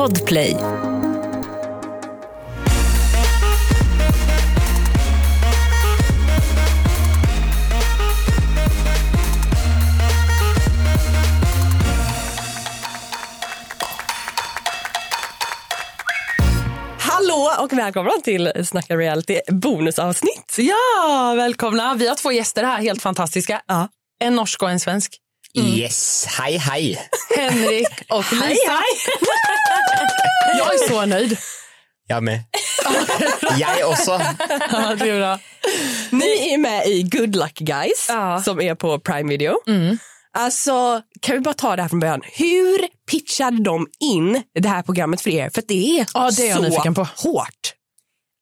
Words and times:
Podplay. 0.00 0.56
Hallå 16.98 17.52
och 17.58 17.72
välkomna 17.72 18.10
till 18.24 18.52
Snacka 18.64 18.96
reality 18.96 19.40
bonusavsnitt. 19.48 20.56
Ja, 20.58 21.34
välkomna. 21.36 21.94
Vi 21.94 22.08
har 22.08 22.14
två 22.14 22.32
gäster 22.32 22.62
här, 22.64 22.78
helt 22.78 23.02
fantastiska. 23.02 23.62
Ja. 23.66 23.88
En 24.24 24.34
norsk 24.34 24.62
och 24.62 24.70
en 24.70 24.80
svensk. 24.80 25.20
Yes, 25.54 26.26
hej 26.28 26.56
hej. 26.56 27.08
Henrik 27.36 27.88
och 28.08 28.32
Lisa. 28.32 28.78
Jag 30.58 30.74
är 30.74 30.88
så 30.88 31.06
nöjd. 31.06 31.38
Jag 32.06 32.22
med. 32.22 32.40
Jag 33.58 33.90
också. 33.90 34.20
Ja, 34.72 34.94
det 34.94 35.08
är 35.08 35.18
bra. 35.18 35.38
Ni 36.10 36.52
är 36.54 36.58
med 36.58 36.86
i 36.86 37.02
Good 37.02 37.36
Luck 37.36 37.54
Guys 37.58 38.06
Ja. 38.08 38.42
som 38.44 38.60
är 38.60 38.74
på 38.74 39.00
Prime 39.00 39.28
Video. 39.30 39.54
Alltså, 40.38 41.02
kan 41.22 41.34
vi 41.36 41.40
bara 41.40 41.54
ta 41.54 41.76
det 41.76 41.82
här 41.82 41.88
från 41.88 42.00
början. 42.00 42.22
Hur 42.32 42.78
pitchade 43.10 43.62
de 43.62 43.86
in 44.00 44.42
det 44.60 44.68
här 44.68 44.82
programmet 44.82 45.20
för 45.20 45.30
er? 45.30 45.50
För 45.50 45.58
att 45.62 45.68
det 45.68 45.98
är 46.00 46.06
Ja, 46.14 46.30
det 46.36 46.48
är 46.48 46.50
jag 46.50 46.94
så 46.94 47.08
hårt. 47.28 47.74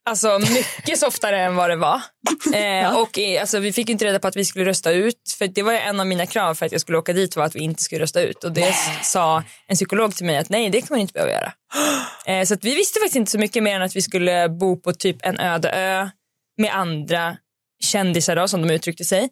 Alltså 0.09 0.39
mycket 0.39 0.99
softare 0.99 1.41
än 1.41 1.57
vad 1.57 1.71
det 1.71 1.77
var. 1.77 2.03
Eh, 2.55 2.97
och 2.97 3.19
eh, 3.19 3.41
alltså, 3.41 3.59
vi 3.59 3.73
fick 3.73 3.89
inte 3.89 4.05
reda 4.05 4.19
på 4.19 4.29
att 4.29 4.37
vi 4.37 4.45
skulle 4.45 4.65
rösta 4.65 4.91
ut. 4.91 5.35
För 5.39 5.47
Det 5.47 5.63
var 5.63 5.73
en 5.73 6.01
av 6.01 6.07
mina 6.07 6.27
krav 6.27 6.55
för 6.55 6.67
att 6.67 6.73
jag 6.73 6.81
skulle 6.81 6.99
åka 6.99 7.13
dit 7.13 7.37
var 7.37 7.45
att 7.45 7.57
vi 7.57 7.61
inte 7.61 7.83
skulle 7.83 8.03
rösta 8.03 8.21
ut. 8.21 8.45
Och 8.45 8.53
det 8.53 8.75
sa 9.03 9.43
en 9.67 9.77
psykolog 9.77 10.17
till 10.17 10.27
mig 10.27 10.37
att 10.37 10.49
nej 10.49 10.71
det 10.71 10.81
kan 10.81 10.89
man 10.91 11.01
inte 11.01 11.13
behöva 11.13 11.33
göra. 11.33 11.53
Eh, 12.27 12.45
så 12.45 12.57
vi 12.63 12.75
visste 12.75 13.01
faktiskt 13.01 13.17
inte 13.17 13.31
så 13.31 13.39
mycket 13.39 13.63
mer 13.63 13.77
än 13.77 13.83
att 13.83 13.97
vi 13.97 14.03
skulle 14.03 14.49
bo 14.49 14.77
på 14.81 14.93
typ 14.93 15.17
en 15.23 15.41
öde 15.41 15.71
ö 15.71 16.09
med 16.57 16.75
andra 16.75 17.37
kändisar 17.85 18.37
då, 18.37 18.49
som 18.49 18.67
de 18.67 18.75
uttryckte 18.75 19.05
sig. 19.05 19.29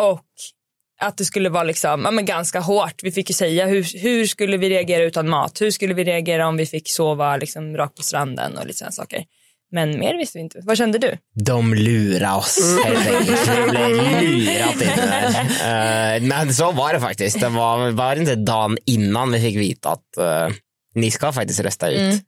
Och 0.00 0.24
att 1.00 1.16
det 1.16 1.24
skulle 1.24 1.48
vara 1.48 1.64
liksom, 1.64 2.02
ja, 2.04 2.10
men 2.10 2.24
ganska 2.24 2.60
hårt. 2.60 3.02
Vi 3.02 3.12
fick 3.12 3.30
ju 3.30 3.34
säga 3.34 3.66
hur, 3.66 4.02
hur 4.02 4.26
skulle 4.26 4.56
vi 4.56 4.70
reagera 4.70 5.02
utan 5.02 5.28
mat? 5.28 5.60
Hur 5.60 5.70
skulle 5.70 5.94
vi 5.94 6.04
reagera 6.04 6.48
om 6.48 6.56
vi 6.56 6.66
fick 6.66 6.90
sova 6.90 7.36
liksom, 7.36 7.76
rakt 7.76 7.96
på 7.96 8.02
stranden 8.02 8.58
och 8.58 8.66
lite 8.66 8.78
sådana 8.78 8.92
saker. 8.92 9.24
Men 9.74 9.98
mer 9.98 10.18
visste 10.18 10.38
vi 10.38 10.42
inte. 10.42 10.60
Vad 10.62 10.78
kände 10.78 10.98
du? 10.98 11.18
De 11.44 11.74
lurar 11.74 12.36
oss 12.36 12.78
enkelt. 12.84 13.48
Vi 13.48 13.70
blev 13.70 13.90
lurat 13.90 14.82
in 14.82 14.88
där. 14.96 16.16
Eh, 16.16 16.22
Men 16.22 16.54
så 16.54 16.72
var 16.72 16.94
det 16.94 17.00
faktiskt. 17.00 17.40
Det 17.40 17.48
var, 17.48 17.90
var 17.90 18.16
inte 18.16 18.34
dagen 18.34 18.78
innan 18.86 19.32
vi 19.32 19.40
fick 19.40 19.56
veta 19.56 19.88
att 19.88 20.16
eh, 20.18 20.54
ni 20.94 21.10
ska 21.10 21.32
faktiskt 21.32 21.60
rösta 21.60 21.90
ut 21.90 22.22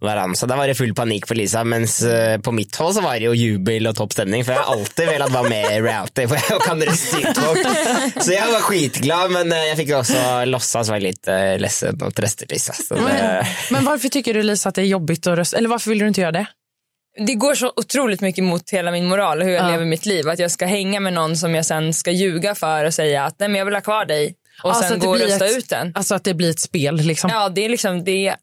varandra. 0.00 0.34
Så 0.34 0.46
där 0.46 0.56
var 0.56 0.68
det 0.68 0.74
full 0.74 0.94
panik 0.94 1.26
på 1.26 1.34
Lisa. 1.34 1.64
Men 1.64 1.86
på 2.42 2.52
mitt 2.52 2.76
håll 2.76 2.94
så 2.94 3.00
var 3.00 3.12
det 3.12 3.18
ju 3.18 3.34
jubel 3.34 3.86
och 3.86 3.96
toppstämning. 3.96 4.44
För 4.44 4.52
jag 4.52 4.60
har 4.62 4.72
alltid 4.72 5.06
velat 5.06 5.30
vara 5.30 5.48
med 5.48 5.76
i 5.76 5.80
reality. 5.80 6.28
För 6.28 6.38
jag 6.50 6.62
kan 6.62 6.82
rösta 6.82 7.18
ut 7.18 7.38
folk. 7.38 7.66
Så 8.24 8.32
jag 8.32 8.52
var 8.52 8.60
skitglad. 8.60 9.30
Men 9.30 9.52
eh, 9.52 9.58
jag 9.58 9.76
fick 9.76 9.92
också 9.94 10.44
låtsas 10.44 10.88
vara 10.88 10.98
lite 10.98 11.34
eh, 11.34 11.58
ledsen 11.58 12.02
och 12.02 12.14
trösta 12.14 12.44
Lisa. 12.48 12.72
Så 12.72 12.94
Men, 12.94 13.04
det, 13.04 13.46
men 13.70 13.84
varför 13.84 14.08
tycker 14.08 14.34
du 14.34 14.42
Lisa 14.42 14.68
att 14.68 14.74
det 14.74 14.82
är 14.82 14.86
jobbigt 14.86 15.26
att 15.26 15.38
rösta? 15.38 15.56
Eller 15.56 15.68
varför 15.68 15.90
vill 15.90 15.98
du 15.98 16.08
inte 16.08 16.20
göra 16.20 16.32
det? 16.32 16.46
Det 17.16 17.34
går 17.34 17.54
så 17.54 17.72
otroligt 17.76 18.20
mycket 18.20 18.44
mot 18.44 18.70
hela 18.70 18.90
min 18.90 19.06
moral 19.06 19.42
hur 19.42 19.50
jag 19.50 19.64
Ja. 19.64 19.70
lever 19.70 19.84
mitt 19.84 20.06
liv. 20.06 20.28
Att 20.28 20.38
jag 20.38 20.50
ska 20.50 20.66
hänga 20.66 21.00
med 21.00 21.12
någon 21.12 21.36
som 21.36 21.54
jag 21.54 21.66
sen 21.66 21.94
ska 21.94 22.10
ljuga 22.10 22.54
för 22.54 22.84
och 22.84 22.94
säga 22.94 23.24
att 23.24 23.34
nej 23.38 23.48
men 23.48 23.58
jag 23.58 23.64
vill 23.64 23.74
ha 23.74 23.80
kvar 23.80 24.04
dig. 24.04 24.34
Och 24.62 24.70
Ja, 24.70 24.74
så 24.74 24.82
sen 24.82 24.98
gå 24.98 25.08
och 25.08 25.18
rösta 25.18 25.46
ett- 25.46 25.58
ut 25.58 25.68
den. 25.68 25.92
Alltså 25.94 26.14
att 26.14 26.24
det 26.24 26.34
blir 26.34 26.50
ett 26.50 26.60
spel 26.60 26.96
liksom. 26.96 27.30
Ja, 27.30 27.48
det 27.48 27.64
är 27.64 27.68
liksom 27.68 28.04
det. 28.04 28.34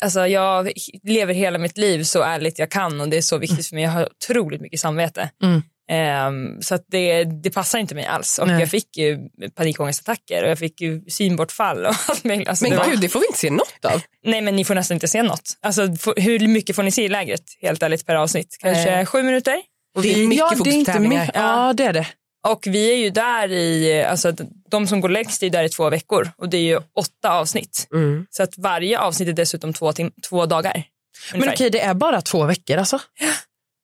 Alltså 0.00 0.26
jag 0.26 0.72
lever 1.02 1.34
hela 1.34 1.58
mitt 1.58 1.78
liv 1.78 2.02
så 2.04 2.22
ärligt 2.22 2.58
jag 2.58 2.70
kan 2.70 3.00
och 3.00 3.08
det 3.08 3.16
är 3.16 3.22
så 3.22 3.38
viktigt 3.38 3.66
för 3.66 3.74
mig. 3.74 3.84
Jag 3.84 3.90
har 3.90 4.08
otroligt 4.28 4.60
mycket 4.60 4.80
samvete. 4.80 5.30
Mm. 5.42 5.62
Ehm, 5.92 6.62
så 6.62 6.74
att 6.74 6.84
det, 6.88 7.24
det 7.24 7.50
passar 7.50 7.78
inte 7.78 7.94
mig 7.94 8.06
alls. 8.06 8.38
Och 8.38 8.46
Nej. 8.46 8.60
jag 8.60 8.70
fick 8.70 8.96
ju 8.96 9.18
panikångestattacker 9.54 10.42
och 10.44 10.50
jag 10.50 10.58
fick 10.58 10.80
ju 10.80 11.04
synbortfall 11.08 11.86
och 11.86 11.94
allt 12.08 12.24
möjligt. 12.24 12.48
Alltså, 12.48 12.64
Men 12.64 12.70
det 12.72 12.78
var- 12.78 12.86
gud, 12.90 13.00
det 13.00 13.08
får 13.08 13.20
vi 13.20 13.26
inte 13.26 13.38
se 13.38 13.50
något 13.50 13.84
av. 13.84 14.00
Nej 14.24 14.40
men 14.40 14.56
ni 14.56 14.64
får 14.64 14.74
nästan 14.74 14.94
inte 14.94 15.08
se 15.08 15.22
något. 15.22 15.52
Alltså, 15.62 15.82
hur 16.16 16.48
mycket 16.48 16.76
får 16.76 16.82
ni 16.82 16.90
se 16.90 17.04
i 17.04 17.08
lägret 17.08 17.42
helt 17.62 17.82
ärligt 17.82 18.06
per 18.06 18.14
avsnitt? 18.14 18.56
Kanske 18.60 18.90
Nej. 18.90 19.06
sju 19.06 19.22
minuter? 19.22 19.62
Och 19.96 20.02
det 20.02 20.12
är 20.12 20.26
mycket 20.28 20.38
ja, 20.38 20.64
det 20.64 20.70
är 20.70 20.74
inte 20.74 20.98
mycket. 20.98 21.30
Ja, 21.34 21.72
det 21.76 21.84
är 21.84 21.92
det. 21.92 22.06
Och 22.48 22.66
vi 22.66 22.92
är 22.92 22.96
ju 22.96 23.10
där 23.10 23.52
i, 23.52 24.02
alltså 24.04 24.32
de 24.70 24.86
som 24.86 25.00
går 25.00 25.08
längst 25.08 25.42
är 25.42 25.50
där 25.50 25.64
i 25.64 25.68
två 25.68 25.90
veckor 25.90 26.30
och 26.36 26.48
det 26.48 26.56
är 26.56 26.60
ju 26.62 26.76
åtta 26.76 27.30
avsnitt. 27.32 27.88
Mm. 27.94 28.26
Så 28.30 28.42
att 28.42 28.58
varje 28.58 28.98
avsnitt 28.98 29.28
är 29.28 29.32
dessutom 29.32 29.72
två, 29.72 29.92
tim- 29.92 30.12
två 30.28 30.46
dagar. 30.46 30.84
Men 31.32 31.34
ungefär. 31.40 31.56
okej, 31.56 31.70
det 31.70 31.80
är 31.80 31.94
bara 31.94 32.20
två 32.20 32.44
veckor 32.44 32.76
alltså. 32.78 32.98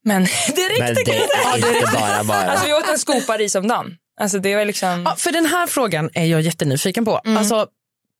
Men 0.12 0.24
det 0.24 0.78
men 0.78 0.88
räckte 0.88 1.04
det 1.04 1.16
är 1.16 1.76
inte 1.76 1.92
bara 1.92 2.24
bara. 2.24 2.50
Alltså 2.50 2.66
vi 2.66 2.74
åt 2.74 2.88
en 2.88 2.98
skopa 2.98 3.36
ris 3.36 3.54
om 3.54 3.68
dagen. 3.68 3.96
Alltså 4.20 4.38
det 4.38 4.56
var 4.56 4.64
liksom... 4.64 5.02
Ja, 5.04 5.16
för 5.16 5.32
den 5.32 5.46
här 5.46 5.66
frågan 5.66 6.10
är 6.14 6.24
jag 6.24 6.40
jättenyfiken 6.40 7.04
på. 7.04 7.20
Mm. 7.24 7.36
Alltså, 7.36 7.66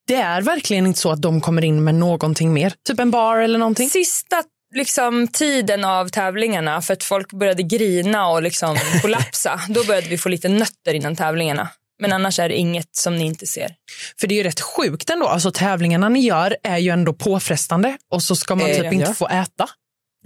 det 0.06 0.14
är 0.14 0.42
verkligen 0.42 0.86
inte 0.86 1.00
så 1.00 1.10
att 1.10 1.22
de 1.22 1.40
kommer 1.40 1.64
in 1.64 1.84
med 1.84 1.94
någonting 1.94 2.52
mer? 2.52 2.72
Typ 2.88 3.00
en 3.00 3.10
bar 3.10 3.36
eller 3.36 3.58
någonting? 3.58 3.90
Sista 3.90 4.42
liksom, 4.74 5.28
tiden 5.28 5.84
av 5.84 6.08
tävlingarna 6.08 6.82
för 6.82 6.92
att 6.92 7.04
folk 7.04 7.32
började 7.32 7.62
grina 7.62 8.28
och 8.28 8.42
liksom 8.42 8.76
kollapsa. 9.02 9.60
Då 9.68 9.84
började 9.84 10.08
vi 10.08 10.18
få 10.18 10.28
lite 10.28 10.48
nötter 10.48 10.94
innan 10.94 11.16
tävlingarna. 11.16 11.68
Men 12.00 12.12
annars 12.12 12.38
är 12.38 12.48
det 12.48 12.56
inget 12.56 12.96
som 12.96 13.16
ni 13.16 13.24
inte 13.24 13.46
ser. 13.46 13.74
För 14.20 14.26
det 14.26 14.34
är 14.34 14.36
ju 14.36 14.42
rätt 14.42 14.60
sjukt 14.60 15.10
ändå. 15.10 15.26
Alltså 15.26 15.50
tävlingarna 15.50 16.08
ni 16.08 16.20
gör 16.20 16.56
är 16.62 16.78
ju 16.78 16.90
ändå 16.90 17.12
påfrestande 17.12 17.96
och 18.10 18.22
så 18.22 18.36
ska 18.36 18.54
man 18.54 18.66
Eh, 18.66 18.76
typ 18.76 18.92
inte 18.92 19.06
ja. 19.06 19.14
få 19.14 19.28
äta. 19.28 19.68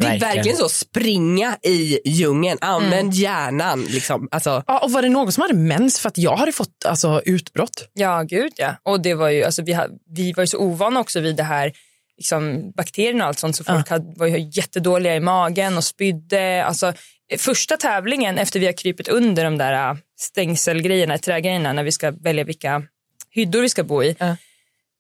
Det 0.03 0.09
är 0.09 0.11
Verkligen. 0.11 0.35
verkligen 0.37 0.57
så, 0.59 0.69
springa 0.69 1.57
i 1.63 1.99
djungeln, 2.05 2.59
använd 2.61 2.93
Mm. 2.95 3.11
hjärnan. 3.11 3.83
Liksom. 3.85 4.29
Alltså, 4.31 4.63
Ja, 4.67 4.79
och 4.79 4.93
var 4.93 5.03
det 5.03 5.09
någon 5.09 5.33
som 5.33 5.43
hade 5.43 5.55
mens? 5.55 5.99
För 6.01 6.09
att 6.09 6.19
jag 6.19 6.37
hade 6.37 6.53
fått 6.53 6.85
alltså, 6.87 7.23
utbrott. 7.25 7.89
Ja, 7.93 8.23
gud 8.23 8.53
ja. 8.57 8.77
Och 8.83 9.01
det 9.01 9.15
var 9.15 9.29
ju, 9.29 9.45
alltså, 9.45 9.63
vi, 9.63 9.79
vi 10.17 10.33
var 10.33 10.43
ju 10.43 10.47
så 10.47 10.59
ovana 10.59 11.01
också 11.01 11.21
vid 11.21 11.37
det 11.37 11.43
här 11.43 11.73
liksom, 12.17 12.73
bakterierna 12.77 13.25
och 13.25 13.29
allt 13.29 13.39
sånt 13.39 13.57
så 13.57 13.65
folk 13.65 13.89
hade, 13.89 14.19
var 14.19 14.27
ju 14.27 14.51
jättedåliga 14.53 15.17
i 15.17 15.21
magen 15.21 15.77
och 15.77 15.85
spydde. 15.85 16.65
Alltså, 16.65 16.93
första 17.39 17.77
tävlingen 17.77 18.39
efter 18.39 18.61
vi 18.61 18.67
har 18.67 18.73
krypit 18.73 19.09
under 19.09 19.45
de 19.45 19.59
där 19.59 19.91
äh, 19.91 19.97
stängselgrejerna, 20.21 21.19
trägrejerna 21.19 21.73
när 21.73 21.85
vi 21.85 21.93
ska 21.93 22.11
välja 22.11 22.45
vilka 22.45 22.83
hyddor 23.31 23.61
vi 23.63 23.69
ska 23.69 23.85
bo 23.85 24.03
i. 24.03 24.17
Ja. 24.19 24.37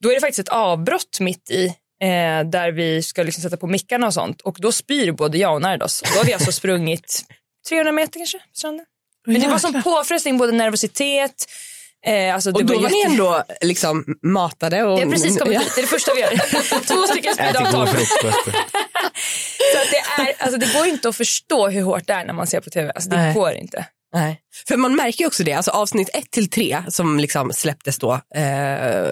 Då 0.03 0.11
är 0.11 0.15
det 0.15 0.21
faktiskt 0.21 0.39
ett 0.39 0.49
avbrott 0.49 1.21
mitt 1.21 1.51
i 1.51 1.75
eh, 2.03 2.45
där 2.51 2.73
vi 2.73 3.03
ska 3.03 3.23
liksom 3.23 3.43
sätta 3.43 3.57
på 3.57 3.67
mickarna 3.67 4.07
och 4.07 4.15
sånt 4.15 4.41
och 4.41 4.57
då 4.59 4.73
spyr 4.73 5.13
både 5.13 5.39
jag 5.39 5.55
och 5.55 5.63
Nardos. 5.63 6.03
Då 6.13 6.19
har 6.19 6.25
vi 6.25 6.33
alltså 6.35 6.53
sprungit 6.53 7.25
300 7.69 7.93
meter 7.93 8.21
kanske 8.21 8.39
på 8.39 8.45
stranden. 8.55 8.87
Men 9.27 9.41
det 9.41 9.49
var 9.49 9.59
som 9.59 9.83
påfrestning, 9.83 10.39
både 10.39 10.53
nervositet, 10.53 11.45
eh, 12.07 12.35
alltså 12.35 12.51
det 12.53 12.57
och 12.59 12.65
då 12.67 12.75
var 12.75 12.83
jätte- 12.83 12.95
ni 12.95 13.03
ändå 13.05 13.45
liksom, 13.61 14.05
matade. 14.23 14.83
Och, 14.85 14.99
det 14.99 15.03
är 15.05 15.11
precis 15.11 15.39
kommit 15.39 15.55
Ja. 15.55 15.61
det 15.75 15.81
är 15.81 15.83
det 15.83 15.89
första 15.89 16.15
vi 16.15 16.21
gör. 16.21 16.31
Två 16.87 17.07
stycken 17.07 17.35
spydavtal. 17.35 17.89
Så 17.89 17.95
att 19.79 19.91
det, 19.91 20.23
är, 20.23 20.35
alltså 20.39 20.59
det 20.59 20.73
går 20.75 20.87
inte 20.87 21.09
att 21.09 21.17
förstå 21.17 21.69
hur 21.69 21.83
hårt 21.83 22.07
det 22.07 22.13
är 22.13 22.25
när 22.25 22.33
man 22.33 22.47
ser 22.47 22.61
på 22.61 22.71
tv. 22.71 22.93
Alltså 22.95 23.11
det 23.11 23.17
Nej. 23.17 23.35
går 23.35 23.53
inte. 23.53 23.87
Nej. 24.13 24.41
För 24.69 24.77
man 24.77 24.97
märker 24.97 25.21
ju 25.21 25.27
också 25.27 25.45
det, 25.45 25.53
alltså 25.53 25.71
avsnitt 25.71 26.11
ett 26.15 26.31
till 26.31 26.51
tre 26.51 26.83
som 26.89 27.19
liksom 27.21 27.53
släpptes 27.53 27.99
då 27.99 28.13
eh, 28.37 29.09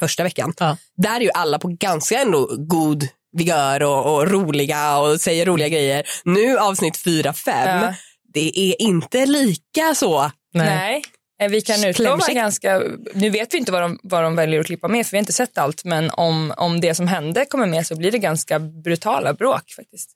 första 0.00 0.22
veckan. 0.22 0.54
Ja. 0.58 0.76
Där 0.96 1.16
är 1.16 1.20
ju 1.20 1.30
alla 1.34 1.58
på 1.58 1.68
ganska 1.68 2.18
ändå 2.20 2.48
god 2.58 3.08
vigör 3.36 3.82
och, 3.82 4.14
och 4.14 4.30
roliga 4.30 4.98
och 4.98 5.20
säger 5.20 5.46
roliga 5.46 5.68
grejer. 5.68 6.02
Nu 6.24 6.58
avsnitt 6.58 6.96
fyra, 6.96 7.32
fem, 7.32 7.80
Ja. 7.82 7.94
det 8.34 8.58
är 8.58 8.82
inte 8.82 9.26
lika 9.26 9.94
så. 9.94 10.30
Nej. 10.54 11.02
Eh, 11.42 11.48
Vi 11.48 11.60
kan 11.60 11.84
utlova 11.84 12.26
ganska, 12.32 12.82
nu 13.14 13.30
vet 13.30 13.54
vi 13.54 13.58
inte 13.58 13.72
vad 13.72 13.82
de, 13.82 13.98
vad 14.02 14.22
de 14.22 14.36
väljer 14.36 14.60
att 14.60 14.66
klippa 14.66 14.88
med 14.88 15.06
för 15.06 15.10
vi 15.10 15.16
har 15.16 15.20
inte 15.22 15.32
sett 15.32 15.58
allt 15.58 15.84
men 15.84 16.10
om, 16.10 16.54
om 16.56 16.80
det 16.80 16.94
som 16.94 17.08
hände 17.08 17.44
kommer 17.44 17.66
med 17.66 17.86
så 17.86 17.96
blir 17.96 18.10
det 18.10 18.18
ganska 18.18 18.58
brutala 18.58 19.34
bråk 19.34 19.72
faktiskt. 19.76 20.10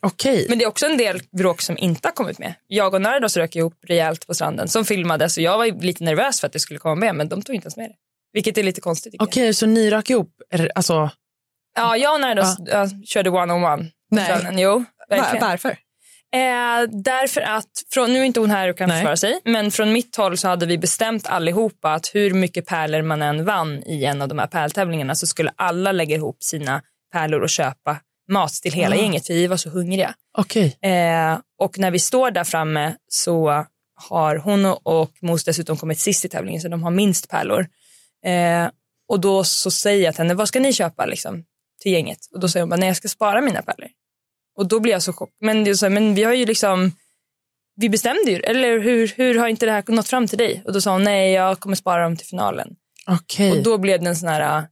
Okej. 0.00 0.46
Men 0.48 0.58
det 0.58 0.64
är 0.64 0.68
också 0.68 0.86
en 0.86 0.96
del 0.96 1.20
bråk 1.38 1.60
som 1.62 1.78
inte 1.78 2.08
har 2.08 2.12
kommit 2.12 2.38
med. 2.38 2.54
Jag 2.66 2.94
och 2.94 3.02
Nardos 3.02 3.36
rök 3.36 3.56
ihop 3.56 3.74
rejält 3.86 4.26
på 4.26 4.34
stranden 4.34 4.68
som 4.68 4.84
filmades 4.84 5.36
och 5.36 5.42
jag 5.42 5.58
var 5.58 5.82
lite 5.82 6.04
nervös 6.04 6.40
för 6.40 6.46
att 6.46 6.52
det 6.52 6.60
skulle 6.60 6.78
komma 6.78 6.94
med 6.94 7.14
men 7.14 7.28
de 7.28 7.42
tog 7.42 7.54
inte 7.54 7.64
ens 7.66 7.76
med 7.76 7.88
det. 7.90 7.94
Vilket 8.32 8.58
är 8.58 8.62
lite 8.62 8.80
konstigt. 8.80 9.12
tycker 9.12 9.22
jag. 9.22 9.28
Okej, 9.28 9.54
så 9.54 9.66
ni 9.66 9.90
rök 9.90 10.10
ihop? 10.10 10.30
Alltså, 10.74 11.10
Ja, 11.76 11.96
jag 11.96 12.14
och 12.14 12.20
Nardos 12.20 12.56
ja. 12.66 12.88
körde 13.04 13.30
one-on-one. 13.30 13.84
på 13.84 14.14
Nej. 14.16 14.24
stranden. 14.24 14.58
Jo, 14.58 14.84
Var, 15.08 15.16
verkligen. 15.16 15.46
varför? 15.48 15.70
Eh, 16.34 16.88
därför 17.04 17.40
att, 17.40 17.70
från, 17.92 18.12
nu 18.12 18.18
är 18.20 18.24
inte 18.24 18.40
hon 18.40 18.50
här 18.50 18.68
och 18.68 18.78
kan 18.78 18.88
Nej. 18.88 18.98
försvara 18.98 19.16
sig, 19.16 19.40
men 19.44 19.70
från 19.70 19.92
mitt 19.92 20.16
håll 20.16 20.38
så 20.38 20.48
hade 20.48 20.66
vi 20.66 20.78
bestämt 20.78 21.26
allihopa 21.26 21.92
att 21.94 22.14
hur 22.14 22.34
mycket 22.34 22.66
pärlor 22.66 23.02
man 23.02 23.22
än 23.22 23.44
vann 23.44 23.82
i 23.86 24.04
en 24.04 24.22
av 24.22 24.28
de 24.28 24.38
här 24.38 24.46
pärltävlingarna 24.46 25.14
så 25.14 25.26
skulle 25.26 25.52
alla 25.56 25.92
lägga 25.92 26.16
ihop 26.16 26.36
sina 26.42 26.82
pärlor 27.12 27.40
och 27.40 27.50
köpa 27.50 27.96
mat 28.28 28.52
till 28.52 28.72
hela 28.72 28.96
Ah. 28.96 28.98
gänget 28.98 29.26
för 29.26 29.34
vi 29.34 29.46
var 29.46 29.56
så 29.56 29.70
hungriga. 29.70 30.14
okej. 30.38 30.78
Eh, 30.82 31.38
och 31.58 31.78
när 31.78 31.90
vi 31.90 31.98
står 31.98 32.30
där 32.30 32.44
framme 32.44 32.94
så 33.08 33.64
har 33.94 34.36
hon 34.36 34.64
och 34.66 35.10
Mos 35.22 35.44
dessutom 35.44 35.76
kommit 35.76 35.98
sist 35.98 36.24
i 36.24 36.28
tävlingen 36.28 36.60
så 36.60 36.68
de 36.68 36.82
har 36.82 36.90
minst 36.90 37.28
pärlor. 37.30 37.66
Eh, 38.26 38.68
och 39.08 39.20
då 39.20 39.44
så 39.44 39.70
säger 39.70 40.04
jag 40.04 40.14
till 40.14 40.22
henne, 40.22 40.34
vad 40.34 40.48
ska 40.48 40.60
ni 40.60 40.72
köpa 40.72 41.06
liksom? 41.06 41.44
till 41.80 41.92
gänget. 41.92 42.18
Och 42.34 42.40
då 42.40 42.48
säger 42.48 42.62
hon 42.62 42.70
bara, 42.70 42.76
nej 42.76 42.86
jag 42.88 42.96
ska 42.96 43.08
spara 43.08 43.40
mina 43.40 43.62
pärlor. 43.62 43.88
Och 44.58 44.66
då 44.68 44.80
blir 44.80 44.92
jag 44.92 45.02
så 45.02 45.12
chockad. 45.12 45.34
Men, 45.40 45.64
det 45.64 45.70
är 45.70 45.74
så 45.74 45.86
här, 45.86 45.90
men 45.90 46.14
vi 46.14 46.22
har 46.24 46.32
ju 46.32 46.46
liksom, 46.46 46.92
vi 47.76 47.88
bestämde 47.88 48.30
ju, 48.30 48.36
eller 48.36 48.78
hur, 48.78 49.12
hur 49.16 49.38
har 49.38 49.48
inte 49.48 49.66
det 49.66 49.72
här 49.72 49.84
nått 49.88 50.08
fram 50.08 50.26
till 50.28 50.38
dig? 50.38 50.62
Och 50.66 50.72
då 50.72 50.80
sa 50.80 50.92
hon, 50.92 51.04
nej 51.04 51.32
jag 51.32 51.60
kommer 51.60 51.76
spara 51.76 52.02
dem 52.02 52.16
till 52.16 52.26
finalen. 52.26 52.76
Okej. 53.06 53.50
Och 53.50 53.62
då 53.62 53.78
blev 53.78 54.00
det 54.00 54.06
en 54.08 54.16
sån 54.16 54.28
här, 54.28 54.66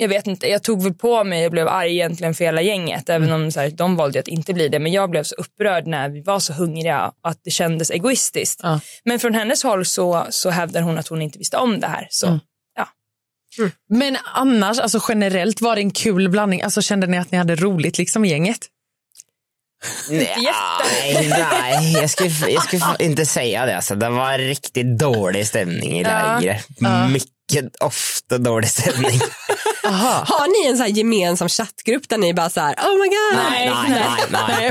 jag 0.00 0.08
vet 0.08 0.26
inte, 0.26 0.48
jag 0.48 0.62
tog 0.62 0.82
väl 0.82 0.94
på 0.94 1.24
mig 1.24 1.46
och 1.46 1.52
blev 1.52 1.68
arg 1.68 1.90
egentligen 1.90 2.34
för 2.34 2.44
hela 2.44 2.62
gänget. 2.62 3.08
Även 3.08 3.32
om 3.32 3.52
så 3.52 3.60
här, 3.60 3.70
de 3.70 3.96
valde 3.96 4.20
att 4.20 4.28
inte 4.28 4.54
bli 4.54 4.68
det. 4.68 4.78
Men 4.78 4.92
jag 4.92 5.10
blev 5.10 5.22
så 5.22 5.34
upprörd 5.34 5.86
när 5.86 6.08
vi 6.08 6.20
var 6.22 6.40
så 6.40 6.52
hungriga 6.52 7.12
att 7.22 7.40
det 7.44 7.50
kändes 7.50 7.90
egoistiskt. 7.90 8.60
Ja. 8.62 8.80
Men 9.04 9.18
från 9.20 9.34
hennes 9.34 9.62
håll 9.62 9.84
så, 9.84 10.26
så 10.30 10.50
hävdar 10.50 10.82
hon 10.82 10.98
att 10.98 11.08
hon 11.08 11.22
inte 11.22 11.38
visste 11.38 11.56
om 11.56 11.80
det 11.80 11.86
här. 11.86 12.06
Så 12.10 12.38
Mm. 13.58 13.70
Men 13.88 14.16
annars, 14.34 14.78
alltså 14.78 15.00
generellt, 15.08 15.60
var 15.60 15.76
det 15.76 15.82
en 15.82 15.90
kul 15.90 16.28
blandning? 16.28 16.62
Alltså 16.62 16.82
kände 16.82 17.06
ni 17.06 17.18
att 17.18 17.30
ni 17.32 17.38
hade 17.38 17.56
roligt 17.56 17.98
liksom 17.98 18.24
i 18.24 18.28
gänget? 18.28 18.58
Nej, 20.10 21.28
nej 21.28 21.92
jag, 21.92 22.10
skulle, 22.10 22.30
jag 22.48 22.62
skulle 22.62 22.82
inte 22.98 23.26
säga 23.26 23.66
det. 23.66 23.76
Alltså. 23.76 23.94
Det 23.94 24.08
var 24.08 24.38
riktigt 24.38 24.98
dålig 24.98 25.46
stämning 25.46 26.00
i 26.00 26.02
Ja. 26.02 26.38
lägret. 26.40 26.66
Mycket 27.10 27.76
ofta 27.80 28.38
dålig 28.38 28.70
stämning. 28.70 29.20
Har 29.82 30.62
ni 30.62 30.70
en 30.70 30.76
så 30.76 30.82
här 30.82 30.90
gemensam 30.90 31.48
chattgrupp 31.48 32.08
där 32.08 32.18
ni 32.18 32.34
bara 32.34 32.50
så 32.50 32.60
här, 32.60 32.74
oh 32.74 32.92
my 33.00 33.08
god. 33.08 33.50
Nej, 33.50 33.70
nej, 33.70 33.90
nej, 33.90 34.00
nej, 34.30 34.40
nej, 34.48 34.70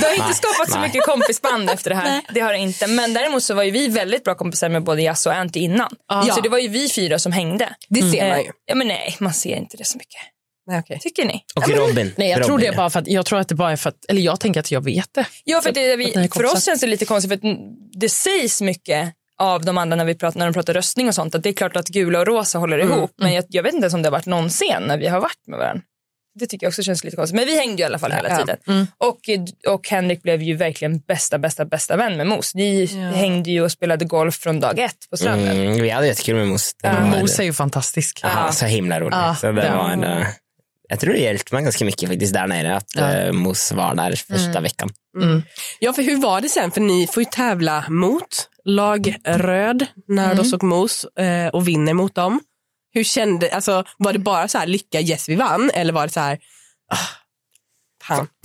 Det 0.00 0.06
har 0.06 0.10
nej, 0.10 0.16
inte 0.16 0.34
skapat 0.34 0.70
så 0.70 0.78
nej. 0.78 0.88
mycket 0.88 1.04
kompisband 1.04 1.70
efter 1.70 1.90
det 1.90 1.96
här. 1.96 2.22
Det 2.34 2.40
har 2.40 2.52
det 2.52 2.58
inte. 2.58 2.86
Men 2.86 3.14
däremot 3.14 3.42
så 3.42 3.54
var 3.54 3.62
ju 3.62 3.70
vi 3.70 3.88
väldigt 3.88 4.24
bra 4.24 4.34
kompisar 4.34 4.68
med 4.68 4.84
både 4.84 5.02
Jasse 5.02 5.28
och 5.28 5.34
Anty 5.34 5.60
innan. 5.60 5.96
Ja. 6.08 6.22
Så 6.34 6.40
det 6.40 6.48
var 6.48 6.58
ju 6.58 6.68
vi 6.68 6.88
fyra 6.88 7.18
som 7.18 7.32
hängde. 7.32 7.74
Det 7.88 8.02
ser 8.02 8.28
man 8.28 8.38
Eh, 8.38 8.44
ju. 8.44 8.50
Ja, 8.66 8.74
men 8.74 8.88
nej, 8.88 9.16
man 9.20 9.34
ser 9.34 9.56
inte 9.56 9.76
det 9.76 9.84
så 9.84 9.98
mycket. 9.98 10.20
Nej, 10.66 10.80
okej. 10.80 10.98
Tycker 11.02 11.24
ni? 11.24 11.42
Och 11.56 11.68
Robin. 11.68 12.14
Nej, 12.16 12.30
jag 12.30 12.36
tror 12.42 12.48
Robin, 12.48 12.66
det 12.70 12.74
är 12.74 12.76
bara 12.76 12.90
för 12.90 13.00
att, 13.00 13.08
jag 13.08 13.26
tror 13.26 13.38
att 13.38 13.48
det 13.48 13.54
bara 13.54 13.72
är 13.72 13.76
för 13.76 13.88
att, 13.88 14.04
eller 14.08 14.22
jag 14.22 14.40
tänker 14.40 14.60
att 14.60 14.70
jag 14.70 14.84
vet 14.84 15.14
det. 15.14 15.26
Ja, 15.44 15.60
för, 15.60 15.72
det, 15.72 15.92
Att 15.92 15.98
ni 15.98 16.04
är 16.04 16.22
vi, 16.22 16.28
för 16.28 16.44
oss 16.44 16.64
känns 16.64 16.80
det 16.80 16.86
lite 16.86 17.04
konstigt 17.04 17.28
för 17.40 17.48
att 17.48 17.54
det 18.00 18.08
sägs 18.08 18.60
mycket 18.60 19.14
av 19.40 19.64
de 19.64 19.78
andra 19.78 19.96
när, 19.96 20.04
vi 20.04 20.14
pratar, 20.14 20.38
när 20.38 20.46
de 20.46 20.52
pratar 20.54 20.74
röstning 20.74 21.08
och 21.08 21.14
sånt 21.14 21.34
att 21.34 21.42
det 21.42 21.48
är 21.48 21.52
klart 21.52 21.76
att 21.76 21.88
gula 21.88 22.18
och 22.20 22.26
rosa 22.26 22.58
håller 22.58 22.78
ihop 22.78 23.10
men 23.22 23.32
jag, 23.32 23.44
jag 23.48 23.62
vet 23.62 23.72
inte 23.74 23.84
ens 23.84 23.94
om 23.94 24.02
det 24.02 24.06
har 24.08 24.12
varit 24.12 24.26
någon 24.26 24.48
scen 24.48 24.82
när 24.82 24.98
vi 24.98 25.06
har 25.08 25.20
varit 25.20 25.46
med 25.46 25.58
varandra. 25.58 25.82
Det 26.40 26.46
tycker 26.46 26.66
jag 26.66 26.70
också 26.70 26.82
känns 26.82 27.04
lite 27.04 27.16
konstigt. 27.16 27.36
Men 27.36 27.46
vi 27.46 27.58
hängde 27.58 27.76
ju 27.76 27.82
i 27.82 27.86
alla 27.86 27.98
fall 27.98 28.12
hela 28.12 28.28
Ja. 28.28 28.36
tiden. 28.38 28.86
Och, 28.98 29.18
och 29.74 29.88
Henrik 29.88 30.22
blev 30.22 30.42
ju 30.42 30.56
verkligen 30.56 30.98
bästa, 30.98 31.38
bästa, 31.38 31.64
bästa 31.64 31.96
vän 31.96 32.16
med 32.16 32.26
Mos. 32.26 32.54
Ni 32.54 32.86
hängde 33.14 33.50
ju 33.50 33.62
och 33.64 33.72
spelade 33.72 34.04
golf 34.04 34.34
från 34.34 34.60
dag 34.60 34.78
ett 34.78 34.96
på 35.10 35.16
stranden. 35.16 35.56
Mm, 35.60 35.82
vi 35.82 35.90
hade 35.90 36.06
jättekul 36.06 36.36
med 36.36 36.48
Mos. 36.48 36.74
Det 36.82 36.88
var- 36.88 37.20
Mos 37.20 37.38
är 37.40 37.44
ju 37.44 37.52
fantastisk. 37.52 38.20
Ja, 38.22 38.52
så 38.52 38.66
himla 38.66 39.00
roligt. 39.00 39.14
Ja, 39.14 39.36
så 39.40 39.52
det 39.52 39.66
ja. 39.66 39.76
var, 39.76 40.04
eh, 40.20 40.26
jag 40.88 41.00
tror 41.00 41.12
det 41.12 41.18
hjälpte 41.20 41.54
mig 41.54 41.62
ganska 41.64 41.84
mycket 41.84 42.08
faktiskt 42.08 42.34
där 42.34 42.46
nere 42.46 42.76
att 42.76 42.88
Ja. 42.96 43.12
eh, 43.12 43.32
Mos 43.32 43.72
var 43.72 43.94
där 43.94 44.12
första 44.16 44.60
veckan. 44.60 44.90
Ja, 45.78 45.92
för 45.92 46.02
hur 46.02 46.16
var 46.16 46.40
det 46.40 46.48
sen? 46.48 46.70
För 46.70 46.80
ni 46.80 47.06
får 47.06 47.22
ju 47.22 47.28
tävla 47.30 47.84
mot 47.88 48.48
lag 48.64 49.16
röd 49.24 49.86
när 50.08 50.34
de 50.34 50.44
såg 50.44 50.62
mos 50.62 51.04
eh, 51.04 51.48
och 51.48 51.68
vinner 51.68 51.94
mot 51.94 52.14
dem. 52.14 52.40
Hur 52.92 53.04
kände, 53.04 53.50
alltså 53.54 53.84
var 53.98 54.12
det 54.12 54.18
bara 54.18 54.48
så 54.48 54.58
här 54.58 54.66
lycka, 54.66 55.00
yes 55.00 55.28
vi 55.28 55.34
vann 55.34 55.70
eller 55.74 55.92
var 55.92 56.06
det 56.06 56.12
så 56.12 56.20
här, 56.20 56.38
ah. 56.92 56.98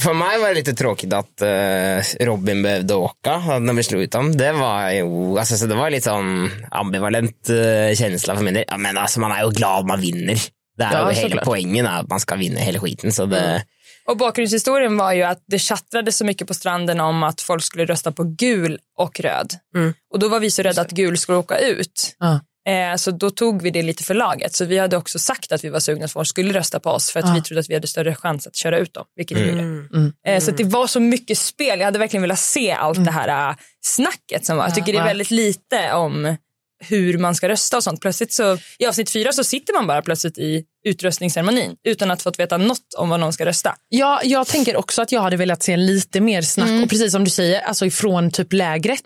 För 0.01 0.13
mig 0.13 0.39
var 0.39 0.47
det 0.47 0.53
lite 0.53 0.73
tråkigt 0.73 1.13
att 1.13 1.41
eh, 1.41 2.25
Robin 2.25 2.63
behövde 2.63 2.95
åka 2.95 3.59
när 3.59 3.73
vi 3.73 3.83
slog 3.83 4.01
ut 4.01 4.11
dem. 4.11 4.37
Det 4.37 4.51
var 4.51 4.89
ju 4.89 5.37
alltså, 5.39 5.57
så 5.57 5.65
det 5.65 5.75
var 5.75 5.89
lite 5.89 6.03
sån 6.03 6.51
ambivalent 6.71 7.49
uh, 7.49 7.95
känsla 7.95 8.35
för 8.35 8.43
min 8.43 8.53
del. 8.53 8.63
Ja, 8.67 8.77
men 8.77 8.97
alltså, 8.97 9.19
man 9.19 9.31
är 9.31 9.43
ju 9.43 9.49
glad 9.49 9.85
man 9.85 10.01
vinner. 10.01 10.39
Det 10.77 10.83
är 10.83 10.91
Ja, 10.93 11.11
ju 11.11 11.19
hela 11.19 11.41
poängen 11.45 11.85
är 11.85 11.99
att 11.99 12.09
man 12.09 12.19
ska 12.19 12.35
vinna 12.35 12.59
hela 12.59 12.79
skiten. 12.79 13.11
Så 13.11 13.25
det, 13.25 13.63
Och 14.07 14.17
bakgrundshistorien 14.17 14.97
var 14.97 15.13
ju 15.13 15.23
att 15.23 15.43
det 15.47 15.59
tjattrades 15.59 16.17
så 16.17 16.25
mycket 16.25 16.47
på 16.47 16.53
stranden 16.53 16.99
om 16.99 17.23
att 17.23 17.41
folk 17.41 17.63
skulle 17.63 17.85
rösta 17.85 18.11
på 18.11 18.23
gul 18.23 18.79
och 18.97 19.19
röd. 19.19 19.53
Mm. 19.75 19.93
Och 20.13 20.19
då 20.19 20.27
var 20.27 20.39
vi 20.39 20.51
så 20.51 20.61
rädda 20.61 20.81
att 20.81 20.91
gul 20.91 21.17
skulle 21.17 21.37
åka 21.37 21.59
ut. 21.59 22.15
Ja. 22.19 22.39
Eh, 22.71 22.95
så 22.95 23.11
då 23.11 23.29
tog 23.29 23.61
vi 23.61 23.71
det 23.71 23.81
lite 23.81 24.03
för 24.03 24.13
laget. 24.13 24.55
Så 24.55 24.65
vi 24.65 24.77
hade 24.77 24.97
också 24.97 25.19
sagt 25.19 25.51
att 25.51 25.63
vi 25.63 25.69
var 25.69 25.79
sugna 25.79 26.05
att 26.05 26.11
folk 26.11 26.27
skulle 26.27 26.53
rösta 26.53 26.79
på 26.79 26.89
oss 26.89 27.11
för 27.11 27.19
att 27.19 27.27
Ja. 27.27 27.33
vi 27.33 27.41
trodde 27.41 27.59
att 27.59 27.69
vi 27.69 27.73
hade 27.73 27.87
större 27.87 28.15
chans 28.15 28.47
att 28.47 28.55
köra 28.55 28.77
ut 28.77 28.93
dem. 28.93 29.05
Vilket 29.15 29.37
vi 29.37 29.49
gjorde. 29.49 29.61
Mm. 29.61 30.13
Eh, 30.27 30.39
så 30.43 30.51
att 30.51 30.57
det 30.57 30.63
var 30.63 30.87
så 30.87 30.99
mycket 30.99 31.37
spel. 31.37 31.79
Jag 31.79 31.85
hade 31.85 31.99
verkligen 31.99 32.21
velat 32.21 32.39
se 32.39 32.71
allt 32.71 33.05
det 33.05 33.11
här 33.11 33.49
äh, 33.49 33.55
snacket 33.85 34.45
som 34.45 34.57
var. 34.57 34.65
Jag 34.65 34.75
tycker 34.75 34.93
det 34.93 34.99
är 34.99 35.05
väldigt 35.05 35.31
lite 35.31 35.93
om 35.93 36.35
hur 36.83 37.17
man 37.17 37.35
ska 37.35 37.49
rösta 37.49 37.77
och 37.77 37.83
sånt. 37.83 38.01
Plötsligt 38.01 38.33
så, 38.33 38.57
i 38.79 38.85
avsnitt 38.85 39.09
fyra 39.09 39.31
så 39.31 39.43
sitter 39.43 39.73
man 39.73 39.87
bara 39.87 40.01
plötsligt 40.01 40.37
i 40.37 40.65
utröstningsceremonin 40.85 41.75
utan 41.83 42.11
att 42.11 42.21
fått 42.21 42.39
veta 42.39 42.57
något 42.57 42.93
om 42.97 43.09
vad 43.09 43.19
någon 43.19 43.33
ska 43.33 43.45
rösta. 43.45 43.75
Ja, 43.89 44.21
jag 44.23 44.47
tänker 44.47 44.75
också 44.75 45.01
att 45.01 45.11
jag 45.11 45.21
hade 45.21 45.37
velat 45.37 45.63
se 45.63 45.77
lite 45.77 46.19
mer 46.21 46.41
snack 46.41 46.83
och 46.83 46.89
precis 46.89 47.11
som 47.11 47.23
du 47.23 47.29
säger, 47.29 47.61
alltså 47.61 47.85
ifrån 47.85 48.31
typ 48.31 48.53
lägret. 48.53 49.01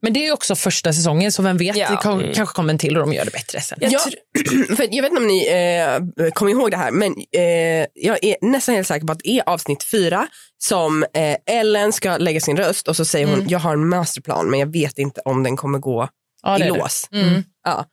Men 0.00 0.12
det 0.12 0.20
är 0.20 0.24
ju 0.24 0.32
också 0.32 0.54
första 0.56 0.92
säsongen 0.92 1.32
så 1.32 1.42
vem 1.42 1.56
vet, 1.56 1.76
Ja. 1.76 1.90
det 1.90 1.96
kom, 1.96 2.22
kanske 2.34 2.54
kommer 2.54 2.72
en 2.72 2.78
till 2.78 2.96
och 2.96 3.02
de 3.02 3.12
gör 3.12 3.24
det 3.24 3.30
bättre 3.30 3.60
sen. 3.60 3.78
Jag 3.80 3.92
Ja, 3.92 3.98
tr- 3.98 4.74
för 4.76 4.82
jag 4.90 5.02
vet 5.02 5.10
inte 5.12 5.20
om 5.22 5.26
ni 5.26 5.46
eh, 5.48 6.30
kommer 6.32 6.50
ihåg 6.52 6.70
det 6.70 6.76
här, 6.76 6.90
men 6.90 7.14
eh, 7.32 7.86
jag 7.94 8.24
är 8.24 8.36
nästan 8.42 8.74
helt 8.74 8.88
säker 8.88 9.06
på 9.06 9.12
att 9.12 9.18
det 9.24 9.30
är 9.30 9.48
avsnitt 9.48 9.84
fyra 9.84 10.26
som 10.58 11.02
eh, 11.02 11.36
Ellen 11.58 11.92
ska 11.92 12.16
lägga 12.16 12.40
sin 12.40 12.56
röst 12.56 12.88
och 12.88 12.96
så 12.96 13.04
säger 13.04 13.26
hon, 13.26 13.48
jag 13.48 13.58
har 13.58 13.72
en 13.72 13.88
masterplan 13.88 14.50
men 14.50 14.60
jag 14.60 14.72
vet 14.72 14.98
inte 14.98 15.20
om 15.24 15.42
den 15.42 15.56
kommer 15.56 15.78
gå 15.78 16.08
Ja, 16.42 16.58
i 16.58 16.68
lås. 16.68 17.08
mm. 17.12 17.44
Ja. 17.64 17.84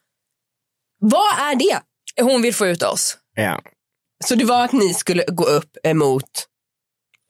Vad 1.00 1.40
är 1.52 1.56
det? 1.56 1.80
Hon 2.24 2.42
vill 2.42 2.54
få 2.56 2.68
ut 2.68 2.84
oss. 2.84 3.18
Ja. 3.36 3.62
Så 4.26 4.36
det 4.36 4.46
var 4.46 4.66
att 4.66 4.74
ni 4.74 4.94
skulle 4.94 5.24
gå 5.28 5.44
upp 5.44 5.78
emot 5.84 6.46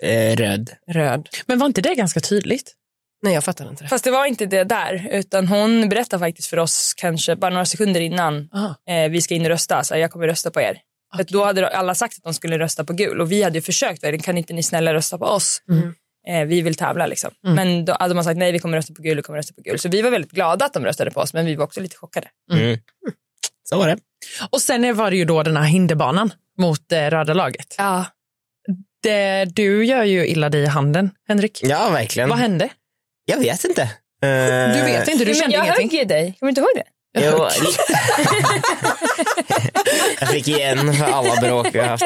eh, 0.03 0.35
röd. 0.35 0.69
röd? 0.87 1.29
Men 1.45 1.59
var 1.59 1.65
inte 1.65 1.81
det 1.81 1.95
ganska 1.95 2.19
tydligt? 2.19 2.73
Nej, 3.21 3.33
jag 3.33 3.43
fattar 3.43 3.69
inte 3.69 3.83
det. 3.83 3.87
Fast 3.87 4.03
det 4.03 4.11
var 4.11 4.25
inte 4.25 4.45
det 4.45 4.63
där 4.63 5.07
utan 5.11 5.47
hon 5.47 5.89
berättade 5.89 6.19
faktiskt 6.19 6.47
för 6.47 6.59
oss 6.59 6.93
kanske 6.97 7.35
bara 7.35 7.51
några 7.51 7.65
sekunder 7.65 8.01
innan 8.01 8.49
Aha. 8.53 8.75
eh, 8.89 9.09
vi 9.09 9.21
ska 9.21 9.35
in 9.35 9.41
och 9.41 9.47
rösta. 9.47 9.83
Så 9.83 9.93
här, 9.93 10.01
jag 10.01 10.11
kommer 10.11 10.27
rösta 10.27 10.51
på 10.51 10.61
er. 10.61 10.81
För 11.15 11.21
att 11.21 11.27
då 11.27 11.43
hade 11.43 11.67
alla 11.67 11.95
sagt 11.95 12.17
att 12.17 12.23
de 12.23 12.33
skulle 12.33 12.59
rösta 12.59 12.83
på 12.83 12.93
gul 12.93 13.21
och 13.21 13.31
vi 13.31 13.43
hade 13.43 13.57
ju 13.57 13.61
försökt. 13.61 14.23
Kan 14.23 14.37
inte 14.37 14.53
ni 14.53 14.63
snälla 14.63 14.93
rösta 14.93 15.17
på 15.17 15.25
oss? 15.25 15.61
Eh, 16.27 16.45
vi 16.45 16.61
vill 16.61 16.75
tävla 16.75 17.05
liksom. 17.05 17.31
Men 17.41 17.85
då 17.85 17.95
hade 17.99 18.15
man 18.15 18.23
sagt 18.23 18.37
nej 18.37 18.51
vi 18.51 18.59
kommer 18.59 18.77
rösta 18.77 18.93
på 18.93 19.01
gul, 19.01 19.15
vi 19.15 19.23
kommer 19.23 19.37
rösta 19.37 19.53
på 19.53 19.61
gul. 19.61 19.79
Så 19.79 19.89
vi 19.89 20.01
var 20.01 20.11
väldigt 20.11 20.31
glada 20.31 20.65
att 20.65 20.73
de 20.73 20.85
röstade 20.85 21.11
på 21.11 21.19
oss 21.19 21.33
men 21.33 21.45
vi 21.45 21.55
var 21.55 21.65
också 21.65 21.81
lite 21.81 21.97
chockade. 21.97 22.27
Mm. 22.53 22.77
Så 23.69 23.77
var 23.77 23.87
det. 23.87 23.97
Och 24.49 24.61
sen 24.61 24.95
var 24.95 25.11
det 25.11 25.17
ju 25.17 25.25
då 25.25 25.43
den 25.43 25.57
här 25.57 25.63
hinderbanan 25.63 26.33
mot 26.57 26.89
det 26.89 27.09
röda 27.09 27.33
laget. 27.33 27.75
Ja. 27.77 28.05
Det, 29.03 29.45
du 29.45 29.85
gör 29.85 30.03
ju 30.03 30.27
illa 30.27 30.49
dig 30.49 30.61
i 30.63 30.65
handen, 30.65 31.11
Henrik. 31.27 31.59
Ja, 31.63 31.89
verkligen. 31.89 32.29
Vad 32.29 32.37
hände? 32.37 32.69
Jag 33.25 33.37
vet 33.37 33.63
inte. 33.63 33.89
Du 34.75 34.81
vet 34.81 35.07
inte, 35.07 35.25
du 35.25 35.33
kände 35.33 35.55
jag 35.55 35.65
ingenting. 35.65 35.89
högg 35.89 36.01
i 36.01 36.05
dig, 36.05 36.35
kommer 36.39 36.47
du 36.47 36.49
inte 36.49 36.61
ihåg 36.61 36.69
det? 36.75 36.83
Jo, 37.17 37.47
jag 40.19 40.29
fick 40.29 40.47
igen 40.47 40.93
för 40.93 41.05
alla 41.05 41.35
bråk 41.41 41.67
vi 41.73 41.79
har 41.79 41.87
haft. 41.87 42.03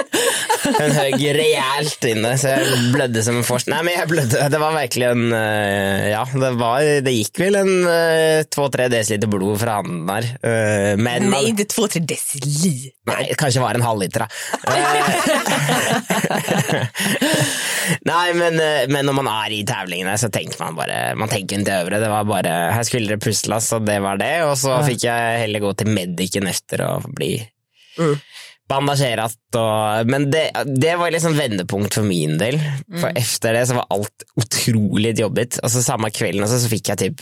Den 0.79 0.91
högg 0.91 1.35
rejält 1.35 2.03
inne 2.03 2.37
så 2.37 2.47
jag 2.47 2.59
blödde 2.93 3.23
som 3.23 3.37
en 3.37 3.43
fors. 3.43 3.67
Nej 3.67 3.83
men 3.83 3.93
jag 3.93 4.07
blödde. 4.07 4.49
Det 4.49 4.57
var 4.57 4.71
verkligen, 4.71 5.33
eh, 5.33 6.09
ja 6.09 6.27
det, 6.33 6.51
var, 6.51 7.01
det 7.01 7.11
gick 7.11 7.39
väl 7.39 7.55
en 7.55 7.87
eh, 7.87 8.43
två, 8.55 8.69
tre 8.69 8.87
deciliter 8.87 9.27
blod 9.27 9.59
från 9.59 9.69
handen 9.69 10.07
där. 10.07 10.23
Eh, 10.23 10.97
Men 10.97 11.29
Nej, 11.29 11.45
inte 11.49 11.63
två, 11.65 11.87
tre 11.87 12.01
deciliter. 12.01 12.91
nej, 13.07 13.33
kanske 13.37 13.59
var 13.59 13.73
en 13.73 13.81
halvliter. 13.81 14.19
da. 14.19 14.27
Eh, 14.67 14.83
Nej 18.01 18.33
men, 18.33 18.55
men 18.93 19.05
när 19.05 19.13
man 19.13 19.27
är 19.27 19.51
i 19.51 19.65
tävlingarna 19.65 20.17
så 20.17 20.29
tänker 20.29 20.63
man 20.63 20.75
bara, 20.75 21.15
man 21.15 21.29
tänker 21.29 21.55
inte 21.55 21.73
över 21.73 21.91
det. 21.91 21.99
Det 21.99 22.09
var 22.09 22.23
bara, 22.23 22.49
här 22.71 22.83
skulle 22.83 23.07
det 23.15 23.17
pusslas 23.17 23.71
och 23.73 23.81
det 23.81 23.99
var 23.99 24.17
det. 24.17 24.43
Och 24.43 24.57
så 24.57 24.83
fick 24.83 24.98
jag 25.03 25.37
hellre 25.39 25.59
gå 25.59 25.73
till 25.73 25.87
medicen 25.87 26.47
efter 26.47 26.81
att 26.81 27.05
bli 27.05 27.49
Mm 27.97 28.17
bandagerat. 28.69 29.35
Och, 29.55 30.07
men 30.07 30.31
det, 30.31 30.51
det 30.65 30.95
var 30.95 31.11
liksom 31.11 31.37
vändpunkt 31.37 31.93
för 31.93 32.01
min 32.01 32.37
del. 32.37 32.59
För 33.01 33.11
efter 33.15 33.53
det 33.53 33.67
så 33.67 33.73
var 33.73 33.85
allt 33.89 34.23
otroligt 34.35 35.19
jobbigt. 35.19 35.59
Alltså 35.63 35.81
samma 35.81 36.09
kvällen 36.09 36.49
så, 36.49 36.59
så 36.59 36.69
fick 36.69 36.89
jag 36.89 36.97
typ 36.97 37.15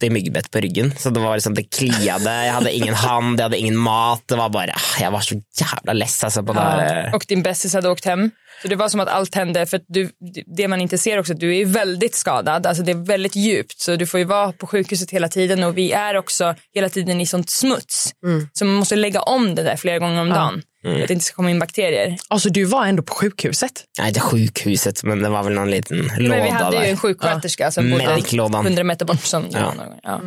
80 0.00 0.10
myggbett 0.10 0.50
på 0.50 0.58
ryggen. 0.60 0.94
Så 0.98 1.10
det 1.10 1.20
var 1.20 1.34
liksom, 1.34 1.54
det 1.54 1.62
kliade, 1.62 2.46
jag 2.46 2.52
hade 2.52 2.72
ingen 2.72 2.94
hand, 2.94 3.40
jag 3.40 3.44
hade 3.44 3.58
ingen 3.58 3.76
mat. 3.76 4.22
Det 4.26 4.36
var 4.36 4.48
bara, 4.48 4.72
ah, 4.72 5.02
jag 5.02 5.10
var 5.10 5.20
så 5.20 5.34
jävla 5.60 5.92
less 5.92 6.24
alltså 6.24 6.42
på 6.42 6.52
det 6.52 6.60
här. 6.60 7.14
Och 7.14 7.24
din 7.28 7.42
bästis 7.42 7.74
hade 7.74 7.88
åkt 7.90 8.04
hem. 8.04 8.30
Så 8.62 8.68
det 8.68 8.76
var 8.76 8.88
som 8.88 9.00
att 9.00 9.08
allt 9.08 9.34
hände. 9.34 9.66
För 9.66 9.80
du, 9.88 10.10
det 10.56 10.68
man 10.68 10.80
inte 10.80 10.98
ser 10.98 11.18
också, 11.18 11.32
att 11.32 11.40
du 11.40 11.56
är 11.56 11.64
väldigt 11.64 12.14
skadad. 12.14 12.66
Alltså 12.66 12.82
det 12.82 12.92
är 12.92 13.06
väldigt 13.06 13.36
djupt. 13.36 13.80
Så 13.80 13.96
du 13.96 14.06
får 14.06 14.20
ju 14.20 14.26
vara 14.26 14.52
på 14.52 14.66
sjukhuset 14.66 15.10
hela 15.10 15.28
tiden. 15.28 15.64
Och 15.64 15.78
vi 15.78 15.92
är 15.92 16.16
också 16.16 16.54
hela 16.74 16.88
tiden 16.88 17.20
i 17.20 17.26
sånt 17.26 17.50
smuts. 17.50 18.12
Så 18.52 18.64
man 18.64 18.74
måste 18.74 18.96
lägga 18.96 19.22
om 19.22 19.54
det 19.54 19.62
där 19.62 19.76
flera 19.76 19.98
gånger 19.98 20.20
om 20.20 20.28
dagen. 20.28 20.62
För 20.82 21.02
att 21.02 21.08
det 21.08 21.14
inte 21.14 21.24
ska 21.24 21.34
komma 21.36 21.50
in 21.50 21.58
bakterier. 21.58 22.16
Alltså 22.28 22.48
du 22.48 22.64
var 22.64 22.86
ändå 22.86 23.02
på 23.02 23.14
sjukhuset. 23.14 23.84
Nej, 23.98 24.08
inte 24.08 24.20
sjukhuset, 24.20 25.02
men 25.02 25.22
det 25.22 25.28
var 25.28 25.42
väl 25.42 25.52
någon 25.52 25.70
liten 25.70 25.98
låda 25.98 26.36
Men 26.36 26.44
vi 26.44 26.50
hade 26.50 26.76
ju 26.76 26.82
där. 26.82 26.90
en 26.90 26.96
sjuksköterska 26.96 27.70
som 27.70 27.90
bodde 27.90 28.06
Mediklådan. 28.06 28.66
100 28.66 28.84
meter 28.84 29.06
bort. 29.06 29.24
Som 29.24 29.46
Ja. 29.50 29.74
ja. 29.78 29.84
Ja. 30.02 30.20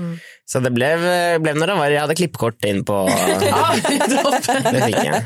Så 0.46 0.60
det 0.60 0.72
blev, 0.72 1.00
blev 1.42 1.56
några 1.56 1.76
var. 1.76 1.90
Jag 1.90 2.02
hade 2.02 2.16
klippkort 2.16 2.66
in 2.66 2.86
på... 2.86 3.10
det 4.72 4.84
fick 4.86 4.96
jag. 4.96 5.24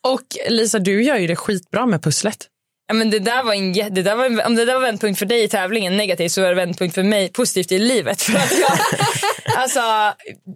Och 0.00 0.22
Lisa, 0.48 0.78
du 0.78 1.02
gör 1.02 1.16
ju 1.16 1.26
det 1.26 1.36
skitbra 1.36 1.86
med 1.86 2.02
pusslet. 2.02 2.46
Ja, 2.86 2.94
men 2.94 3.10
det 3.10 3.18
där 3.18 3.42
var 3.42 3.54
en, 3.54 3.72
det 3.72 4.02
där 4.02 4.14
var, 4.16 4.24
en- 4.24 4.40
om 4.40 4.54
det 4.54 4.64
där 4.64 4.74
var 4.74 4.80
vändpunkt 4.80 5.18
för 5.18 5.26
dig 5.26 5.42
i 5.42 5.48
tävlingen 5.48 5.96
negativt 5.96 6.32
så 6.32 6.40
var 6.42 6.48
det 6.48 6.54
vändpunkt 6.54 6.94
för 6.94 7.02
mig 7.02 7.32
positivt 7.32 7.72
i 7.72 7.78
livet. 7.78 8.22
För 8.22 8.38
att 8.38 8.52
jag, 8.58 8.78
alltså, 9.56 9.80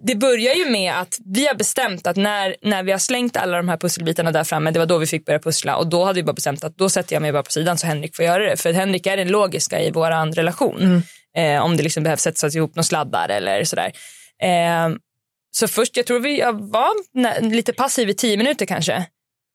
det 0.05 0.15
börjar 0.15 0.53
ju 0.53 0.69
med 0.69 0.93
att 0.93 1.17
vi 1.35 1.47
har 1.47 1.55
bestämt 1.55 2.07
att 2.07 2.15
när, 2.15 2.55
när 2.61 2.83
vi 2.83 2.91
har 2.91 2.99
slängt 2.99 3.37
alla 3.37 3.57
de 3.57 3.69
här 3.69 3.77
pusselbitarna 3.77 4.31
där 4.31 4.43
framme, 4.43 4.71
det 4.71 4.79
var 4.79 4.85
då 4.85 4.97
vi 4.97 5.05
fick 5.07 5.25
börja 5.25 5.39
pussla 5.39 5.75
och 5.75 5.87
då 5.87 6.03
hade 6.05 6.19
vi 6.19 6.23
bara 6.23 6.33
bestämt 6.33 6.63
att 6.63 6.77
då 6.77 6.89
sätter 6.89 7.15
jag 7.15 7.21
mig 7.21 7.31
bara 7.31 7.43
på 7.43 7.51
sidan 7.51 7.77
så 7.77 7.87
Henrik 7.87 8.15
får 8.15 8.25
göra 8.25 8.49
det. 8.49 8.57
För 8.57 8.73
Henrik 8.73 9.07
är 9.07 9.17
den 9.17 9.27
logiska 9.27 9.81
i 9.81 9.91
vår 9.91 10.33
relation. 10.35 11.03
Eh, 11.37 11.61
om 11.65 11.77
det 11.77 11.83
liksom 11.83 12.03
behövs 12.03 12.21
sättas 12.21 12.55
ihop 12.55 12.75
några 12.75 12.83
sladdar 12.83 13.29
eller 13.29 13.63
sådär. 13.63 13.91
Eh, 14.43 14.89
så 15.51 15.67
först, 15.67 15.97
jag 15.97 16.05
tror 16.05 16.19
vi 16.19 16.39
jag 16.39 16.53
var 16.71 16.89
lite 17.49 17.73
passiv 17.73 18.09
i 18.09 18.13
tio 18.13 18.37
minuter 18.37 18.65
kanske. 18.65 19.05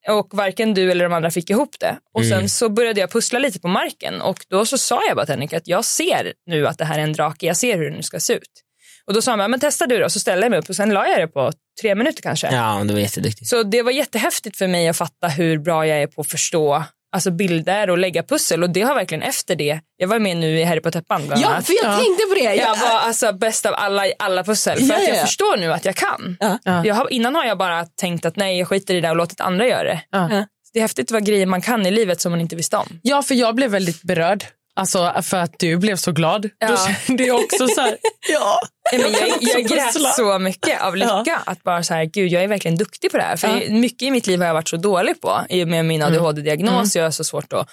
Och 0.08 0.28
varken 0.32 0.74
du 0.74 0.90
eller 0.90 1.04
de 1.04 1.12
andra 1.12 1.30
fick 1.30 1.50
ihop 1.50 1.76
det. 1.80 1.96
Och 2.14 2.24
sen 2.24 2.48
så 2.48 2.68
började 2.68 3.00
jag 3.00 3.10
pussla 3.10 3.38
lite 3.38 3.60
på 3.60 3.68
marken 3.68 4.20
och 4.20 4.38
då 4.48 4.66
så 4.66 4.78
sa 4.78 5.00
jag 5.08 5.16
bara 5.16 5.26
till 5.26 5.32
Henrik 5.32 5.52
att 5.52 5.68
jag 5.68 5.84
ser 5.84 6.32
nu 6.46 6.66
att 6.66 6.78
det 6.78 6.84
här 6.84 6.98
är 6.98 7.02
en 7.02 7.12
drake, 7.12 7.46
jag 7.46 7.56
ser 7.56 7.78
hur 7.78 7.90
den 7.90 8.02
ska 8.02 8.20
se 8.20 8.32
ut. 8.32 8.64
Och 9.06 9.14
då 9.14 9.22
sa 9.22 9.30
han, 9.30 9.38
bara, 9.38 9.48
men 9.48 9.60
testa 9.60 9.86
du 9.86 9.98
då, 9.98 10.10
så 10.10 10.20
ställde 10.20 10.44
jag 10.44 10.50
mig 10.50 10.58
upp 10.58 10.68
och 10.68 10.76
sen 10.76 10.90
la 10.90 11.08
jag 11.08 11.20
det 11.20 11.28
på 11.28 11.52
tre 11.80 11.94
minuter 11.94 12.22
kanske. 12.22 12.54
Ja, 12.54 12.84
du 12.84 12.94
var 12.94 13.00
jätteduktig. 13.00 13.48
Så 13.48 13.62
det 13.62 13.82
var 13.82 13.90
jättehäftigt 13.90 14.56
för 14.56 14.68
mig 14.68 14.88
att 14.88 14.96
fatta 14.96 15.28
hur 15.28 15.58
bra 15.58 15.86
jag 15.86 16.02
är 16.02 16.06
på 16.06 16.20
att 16.20 16.30
förstå 16.30 16.84
alltså 17.14 17.30
bilder 17.30 17.90
och 17.90 17.98
lägga 17.98 18.22
pussel 18.22 18.62
och 18.62 18.70
det 18.70 18.82
har 18.82 18.94
verkligen 18.94 19.22
efter 19.22 19.56
det, 19.56 19.80
jag 19.96 20.08
var 20.08 20.18
med 20.18 20.36
nu 20.36 20.58
i 20.60 20.64
Harry 20.64 20.80
på 20.80 20.90
täppan 20.90 21.26
bland 21.26 21.42
Ja, 21.42 21.48
annat. 21.48 21.66
för 21.66 21.74
jag 21.82 21.96
tänkte 21.98 22.24
på 22.28 22.34
det. 22.34 22.54
Jag 22.54 22.76
var 22.76 22.98
alltså 23.00 23.32
bäst 23.32 23.66
av 23.66 23.74
alla 23.76 24.06
i 24.06 24.12
alla 24.18 24.44
pussel 24.44 24.78
för 24.78 24.84
Ja, 24.86 24.94
att 24.94 25.02
jag 25.02 25.10
ja, 25.10 25.14
ja. 25.16 25.24
förstår 25.26 25.56
nu 25.56 25.72
att 25.72 25.84
jag 25.84 25.94
kan. 25.94 26.36
Ja. 26.40 26.84
Jag 26.84 26.94
har, 26.94 27.12
innan 27.12 27.34
har 27.34 27.44
jag 27.44 27.58
bara 27.58 27.84
tänkt 27.84 28.24
att 28.24 28.36
nej 28.36 28.58
jag 28.58 28.68
skiter 28.68 28.94
i 28.94 29.00
det 29.00 29.10
och 29.10 29.16
låtit 29.16 29.40
andra 29.40 29.66
göra 29.68 29.84
det. 29.84 30.00
Ja. 30.10 30.44
Det 30.72 30.78
är 30.78 30.82
häftigt 30.82 31.10
vad 31.10 31.26
grejer 31.26 31.46
man 31.46 31.60
kan 31.62 31.86
i 31.86 31.90
livet 31.90 32.20
som 32.20 32.32
man 32.32 32.40
inte 32.40 32.56
visste 32.56 32.76
om. 32.76 32.88
Ja, 33.02 33.22
för 33.22 33.34
jag 33.34 33.54
blev 33.54 33.70
väldigt 33.70 34.02
berörd. 34.02 34.44
Alltså 34.76 35.12
för 35.22 35.36
att 35.36 35.58
du 35.58 35.76
blev 35.76 35.96
så 35.96 36.12
glad. 36.12 36.50
Ja. 36.58 36.68
Då 36.68 36.76
kände 36.76 37.24
jag 37.24 37.40
också 37.40 37.68
så 37.68 37.80
här, 37.80 37.96
ja. 38.28 38.60
Nej, 38.92 39.02
men 39.02 39.12
jag, 39.12 39.38
jag 39.40 39.62
grät 39.62 40.14
så 40.16 40.38
mycket 40.38 40.82
av 40.82 40.96
lycka 40.96 41.42
att 41.46 41.62
bara 41.62 41.82
så 41.82 41.94
här, 41.94 42.04
gud 42.04 42.32
jag 42.32 42.42
är 42.44 42.48
verkligen 42.48 42.76
duktig 42.76 43.10
på 43.10 43.16
det 43.16 43.22
här. 43.22 43.36
För 43.36 43.48
Ja. 43.48 43.74
mycket 43.74 44.02
i 44.02 44.10
mitt 44.10 44.26
liv 44.26 44.38
har 44.38 44.46
jag 44.46 44.54
varit 44.54 44.68
så 44.68 44.76
dålig 44.76 45.20
på 45.20 45.40
i 45.48 45.64
och 45.64 45.68
med 45.68 45.84
min 45.84 46.02
ADHD-diagnos. 46.02 46.96
Jag 46.96 47.06
är 47.06 47.10
så 47.10 47.24
svårt 47.24 47.52
att 47.52 47.68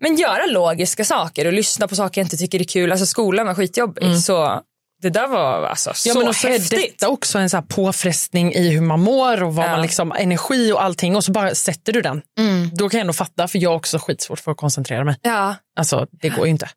men 0.00 0.16
göra 0.16 0.46
logiska 0.46 1.04
saker 1.04 1.46
och 1.46 1.52
lyssna 1.52 1.88
på 1.88 1.94
saker 1.96 2.20
jag 2.20 2.24
inte 2.26 2.36
tycker 2.36 2.60
är 2.60 2.64
kul. 2.64 2.92
Alltså 2.92 3.06
skolan 3.06 3.46
var 3.46 3.54
skitjobbig. 3.54 4.18
Så 4.18 4.60
det 5.02 5.10
där 5.10 5.26
var 5.28 5.66
alltså 5.66 5.90
Ja, 5.90 5.94
så 6.12 6.18
men 6.18 6.28
och 6.28 6.36
så 6.36 6.48
häftigt. 6.48 6.98
detta 6.98 7.08
också 7.08 7.38
en 7.38 7.50
så 7.50 7.56
här 7.56 7.64
påfrestning 7.64 8.52
i 8.54 8.68
hur 8.70 8.80
man 8.80 9.00
mår 9.00 9.42
och 9.42 9.54
vad 9.54 9.66
Ja. 9.66 9.70
man 9.70 9.82
liksom, 9.82 10.12
energi 10.12 10.72
och 10.72 10.82
allting 10.82 11.16
och 11.16 11.24
så 11.24 11.32
bara 11.32 11.54
sätter 11.54 11.92
du 11.92 12.02
den. 12.02 12.22
Mm. 12.38 12.70
Då 12.74 12.88
kan 12.88 12.98
jag 12.98 13.00
ändå 13.02 13.12
fatta 13.12 13.48
för 13.48 13.58
jag 13.58 13.70
har 13.70 13.76
också 13.76 13.98
skitsvårt 13.98 14.40
för 14.40 14.50
att 14.52 14.56
koncentrera 14.58 15.04
mig. 15.04 15.16
Ja. 15.22 15.54
Alltså 15.78 16.06
det 16.22 16.28
går 16.28 16.44
ju 16.46 16.50
inte. 16.50 16.68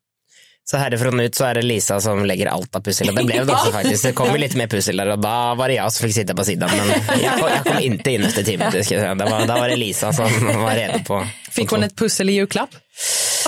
Så 0.64 0.76
härifrån 0.76 1.20
ut 1.20 1.34
så 1.34 1.44
är 1.44 1.54
det 1.54 1.62
Lisa 1.62 2.00
som 2.00 2.24
lägger 2.26 2.46
allt 2.46 2.76
av 2.76 2.80
pussel. 2.82 3.08
Och 3.08 3.14
det 3.18 3.24
blev 3.24 3.46
det 3.46 3.52
också 3.52 3.72
faktiskt. 3.72 4.02
Det 4.04 4.12
kom 4.12 4.36
lite 4.36 4.56
mer 4.56 4.66
pussel 4.66 5.00
och 5.00 5.18
då 5.18 5.28
var 5.54 5.68
det 5.68 5.74
jag 5.74 5.92
som 5.92 6.06
fick 6.06 6.14
sitta 6.14 6.34
på 6.34 6.44
sidan. 6.44 6.70
Men 6.76 6.88
jag 7.22 7.38
kom, 7.40 7.48
jag 7.56 7.64
kom 7.74 7.82
inte 7.84 8.10
in 8.10 8.22
efter. 8.24 8.42
Ska 8.42 8.52
jag 8.78 8.84
säga. 8.86 9.14
Det 9.14 9.24
var, 9.24 9.46
då 9.46 9.52
var 9.54 9.68
det 9.68 9.76
Lisa 9.76 10.12
som 10.12 10.24
var 10.62 10.74
redo 10.74 11.04
på. 11.04 11.26
Fick 11.50 11.70
hon 11.70 11.82
ett 11.82 11.96
pussel 11.96 12.30
i 12.30 12.32
julklapp? 12.32 12.70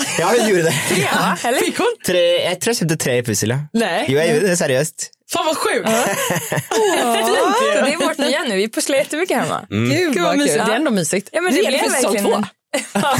Ja, 0.19 0.35
jag 0.35 0.49
gjorde 0.49 0.63
det. 0.63 0.73
Ja, 1.11 1.35
eller? 1.43 1.59
Fick 1.59 1.77
hon? 1.77 1.87
Tre, 2.05 2.43
jag 2.43 2.61
tror 2.61 2.69
jag 2.71 2.77
köpte 2.77 2.95
tre 2.95 3.23
pussel. 3.23 3.49
ja. 3.49 3.57
Nej. 3.73 4.05
Jo, 4.07 4.17
jag 4.17 4.27
gjorde 4.35 4.47
det 4.47 4.57
seriöst. 4.57 5.09
Fan 5.33 5.45
vad 5.45 5.57
sjukt! 5.57 5.89
Så 5.89 5.95
det 7.85 7.93
är 7.93 8.07
vårt 8.07 8.17
nya 8.17 8.43
nu. 8.43 8.55
Vi 8.55 8.69
pusslar 8.69 8.97
jättemycket 8.97 9.37
hemma. 9.37 9.65
Gud 9.69 10.19
vad 10.21 10.37
mysigt. 10.37 10.65
Det 10.65 10.71
är 10.71 10.75
ändå 10.75 10.91
mysigt. 10.91 11.29
Ja, 11.31 11.41
men 11.41 11.53
det 11.53 11.59
Redo 11.61 11.67
blev 11.69 11.91
verkligen... 11.91 12.25
två. 12.25 12.43
Ja. 12.93 13.15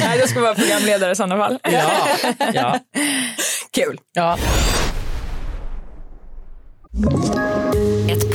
Nej, 0.00 0.18
då 0.20 0.26
ska 0.26 0.40
vara 0.40 0.54
programledare 0.54 1.12
i 1.12 1.16
sådana 1.16 1.36
fall. 1.36 1.58
Ja. 1.62 2.08
ja. 2.54 2.78
Kul. 3.72 3.98
ja. 4.12 4.38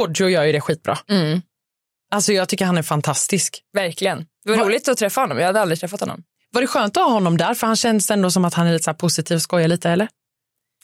Kodjo 0.00 0.28
gör 0.28 0.44
ju 0.44 0.52
det 0.52 0.60
skitbra. 0.60 0.98
Mm. 1.10 1.42
Alltså 2.12 2.32
jag 2.32 2.48
tycker 2.48 2.64
han 2.64 2.78
är 2.78 2.82
fantastisk. 2.82 3.60
Verkligen. 3.74 4.26
Det 4.44 4.50
var 4.50 4.58
roligt 4.64 4.88
att 4.88 4.98
träffa 4.98 5.20
honom. 5.20 5.38
Jag 5.38 5.46
hade 5.46 5.60
aldrig 5.60 5.80
träffat 5.80 6.00
honom. 6.00 6.22
Var 6.52 6.60
det 6.60 6.66
skönt 6.66 6.96
att 6.96 7.02
ha 7.02 7.10
honom 7.10 7.36
där? 7.36 7.54
För 7.54 7.66
han 7.66 7.76
känns 7.76 8.10
ändå 8.10 8.30
som 8.30 8.44
att 8.44 8.54
han 8.54 8.66
är 8.66 8.72
lite 8.72 8.84
så 8.84 8.90
här 8.90 8.98
positiv 8.98 9.34
och 9.34 9.42
skojar 9.42 9.68
lite, 9.68 9.90
eller? 9.90 10.08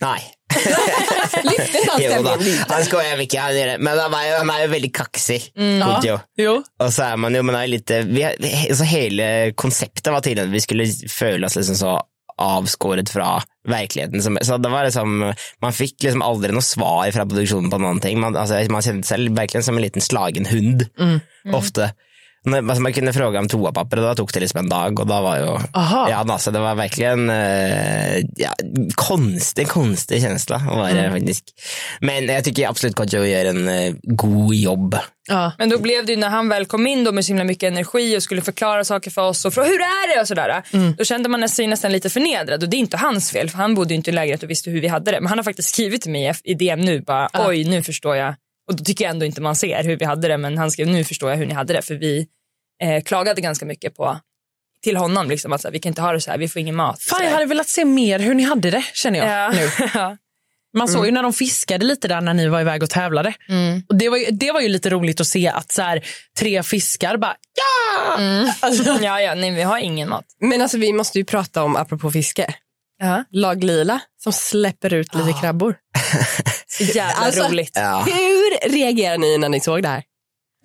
Nej. 0.00 0.22
Lyfte 1.44 1.78
inte 1.78 1.92
han 1.92 2.00
Jo, 2.02 2.22
då. 2.22 2.74
han 2.74 2.84
skojar 2.84 3.16
mycket, 3.16 3.40
han 3.40 3.56
är 3.56 3.66
det. 3.66 3.78
men 3.78 3.98
han 3.98 4.14
är, 4.14 4.38
han 4.38 4.50
är 4.50 4.68
väldigt 4.68 4.96
kaxig. 4.96 5.52
Kodjo. 5.84 6.20
Jo. 6.36 6.62
Och 6.78 6.92
så 6.92 7.02
är 7.02 7.16
man 7.16 7.46
man 7.46 7.54
är 7.54 7.66
lite, 7.66 8.02
vi, 8.02 8.24
alltså 8.70 8.84
hela 8.84 9.52
konceptet 9.52 10.12
var 10.12 10.20
tydligen 10.20 10.48
att 10.50 10.54
vi 10.54 10.60
skulle 10.60 10.86
føle 11.08 11.46
oss 11.46 11.56
liksom 11.56 11.74
så 11.76 12.02
avskåret 12.38 13.10
från 13.10 13.40
verkligheten. 13.68 14.22
Som, 14.22 14.38
så 14.42 14.56
det 14.56 14.68
var 14.68 14.84
liksom, 14.84 15.34
man 15.62 15.72
fick 15.72 16.02
liksom 16.02 16.22
aldrig 16.22 16.54
något 16.54 16.64
svar 16.64 17.10
från 17.10 17.28
produktionen 17.28 17.70
på 17.70 17.78
någonting. 17.78 18.20
Man, 18.20 18.36
alltså, 18.36 18.72
man 18.72 18.82
kände 18.82 19.02
sig 19.02 19.28
verkligen 19.28 19.64
som 19.64 19.76
en 19.76 19.82
liten 19.82 20.02
slagen 20.02 20.46
hund, 20.46 20.88
ofta. 21.52 21.90
Alltså, 22.54 22.82
man 22.82 22.92
kunde 22.92 23.12
fråga 23.12 23.38
om 23.38 23.48
toapapper 23.48 23.96
och 23.96 24.02
då 24.04 24.14
tog 24.14 24.30
det 24.32 24.40
liksom 24.40 24.60
en 24.60 24.68
dag 24.68 25.00
och 25.00 25.06
då 25.06 25.20
var 25.20 25.36
ju, 25.36 25.58
Aha. 25.72 26.10
ja, 26.10 26.26
alltså, 26.28 26.50
det 26.50 26.58
var 26.58 26.74
verkligen 26.74 27.30
eh, 27.30 28.18
ja, 28.36 28.54
konstig, 28.94 29.68
konstig 29.68 30.22
känsla 30.22 30.62
var 30.70 30.90
det 30.90 31.10
faktiskt. 31.10 31.44
Men 32.00 32.26
jag 32.26 32.44
tycker 32.44 32.68
absolut 32.68 32.94
Kodjo 32.94 33.24
gör 33.24 33.44
en 33.44 33.68
eh, 33.68 33.94
god 34.02 34.54
jobb. 34.54 34.98
Ja. 35.28 35.52
Men 35.58 35.68
då 35.68 35.78
blev 35.78 36.06
det 36.06 36.12
ju 36.12 36.18
när 36.18 36.28
han 36.28 36.48
väl 36.48 36.66
kom 36.66 36.86
in 36.86 37.04
då 37.04 37.12
med 37.12 37.24
så 37.24 37.28
himla 37.28 37.44
mycket 37.44 37.72
energi 37.72 38.16
och 38.18 38.22
skulle 38.22 38.42
förklara 38.42 38.84
saker 38.84 39.10
för 39.10 39.22
oss 39.22 39.44
och 39.44 39.54
fråga 39.54 39.68
hur 39.68 39.80
är 39.80 40.14
det 40.14 40.20
och 40.20 40.28
sådär. 40.28 40.62
Då 40.98 41.04
kände 41.04 41.28
man 41.28 41.48
sig 41.48 41.66
nästan 41.66 41.92
lite 41.92 42.10
förnedrad 42.10 42.62
och 42.62 42.68
det 42.68 42.76
är 42.76 42.78
inte 42.78 42.96
hans 42.96 43.30
fel 43.30 43.50
för 43.50 43.58
han 43.58 43.74
bodde 43.74 43.94
ju 43.94 43.96
inte 43.96 44.10
i 44.10 44.14
lägenhet 44.14 44.42
och 44.42 44.50
visste 44.50 44.70
hur 44.70 44.80
vi 44.80 44.88
hade 44.88 45.10
det. 45.10 45.20
Men 45.20 45.28
han 45.28 45.38
har 45.38 45.44
faktiskt 45.44 45.68
skrivit 45.68 46.02
till 46.02 46.10
mig 46.10 46.32
i 46.44 46.54
DM 46.54 46.80
nu 46.80 47.00
bara 47.00 47.28
oj 47.34 47.64
nu 47.64 47.82
förstår 47.82 48.16
jag. 48.16 48.34
Och 48.68 48.76
då 48.76 48.84
tycker 48.84 49.04
jag 49.04 49.10
ändå 49.10 49.26
inte 49.26 49.40
man 49.40 49.56
ser 49.56 49.84
hur 49.84 49.96
vi 49.96 50.04
hade 50.04 50.28
det 50.28 50.38
men 50.38 50.58
han 50.58 50.70
skrev 50.70 50.88
nu 50.88 51.04
förstår 51.04 51.30
jag 51.30 51.36
hur 51.36 51.46
ni 51.46 51.54
hade 51.54 51.72
det 51.72 51.82
för 51.82 51.94
vi 51.94 52.26
eh, 52.82 53.02
klagade 53.02 53.40
ganska 53.40 53.66
mycket 53.66 53.96
på 53.96 54.18
till 54.82 54.96
honom 54.96 55.28
liksom 55.28 55.52
att 55.52 55.60
så 55.60 55.68
här, 55.68 55.72
vi 55.72 55.78
kan 55.78 55.90
inte 55.90 56.02
ha 56.02 56.12
det 56.12 56.20
så 56.20 56.30
här, 56.30 56.38
vi 56.38 56.48
får 56.48 56.60
ingen 56.60 56.74
mat. 56.76 57.02
Fan, 57.02 57.24
jag 57.24 57.30
hade 57.30 57.46
velat 57.46 57.68
se 57.68 57.84
mer 57.84 58.18
hur 58.18 58.34
ni 58.34 58.42
hade 58.42 58.70
det, 58.70 58.84
känner 58.94 59.18
jag 59.18 59.28
Ja. 59.28 59.50
nu. 59.50 60.16
Man 60.78 60.88
såg 60.88 61.06
ju 61.06 61.12
när 61.12 61.22
de 61.22 61.32
fiskade 61.32 61.84
lite 61.84 62.08
där 62.08 62.20
när 62.20 62.34
ni 62.34 62.48
var 62.48 62.60
iväg 62.60 62.82
och 62.82 62.90
tävlade. 62.90 63.34
Och 63.88 63.96
det, 63.96 64.08
var 64.08 64.16
ju, 64.16 64.24
det 64.30 64.52
var 64.52 64.60
ju 64.60 64.68
lite 64.68 64.90
roligt 64.90 65.20
att 65.20 65.26
se 65.26 65.48
att 65.48 65.72
så 65.72 65.82
här, 65.82 66.04
tre 66.38 66.62
fiskar 66.62 67.16
bara 67.16 67.36
ja! 67.54 68.18
Alltså, 68.60 68.98
ja, 69.02 69.20
ja, 69.20 69.34
nej, 69.34 69.50
vi 69.50 69.62
har 69.62 69.78
ingen 69.78 70.08
mat. 70.08 70.24
Men 70.40 70.62
alltså 70.62 70.78
vi 70.78 70.92
måste 70.92 71.18
ju 71.18 71.24
prata 71.24 71.62
om, 71.62 71.76
apropå 71.76 72.10
fiske, 72.10 72.54
Ja. 72.98 73.24
lag 73.30 73.64
lila 73.64 74.00
som 74.22 74.32
släpper 74.32 74.94
ut 74.94 75.14
lite 75.14 75.32
krabbor. 75.40 75.76
Så 76.66 76.82
jävla 76.84 77.14
Alltså, 77.14 77.42
roligt. 77.48 77.72
Ja. 77.74 78.02
Hur 78.06 78.68
reagerar 78.70 79.18
ni 79.18 79.38
när 79.38 79.48
ni 79.48 79.60
såg 79.60 79.82
det 79.82 79.88
här? 79.88 80.02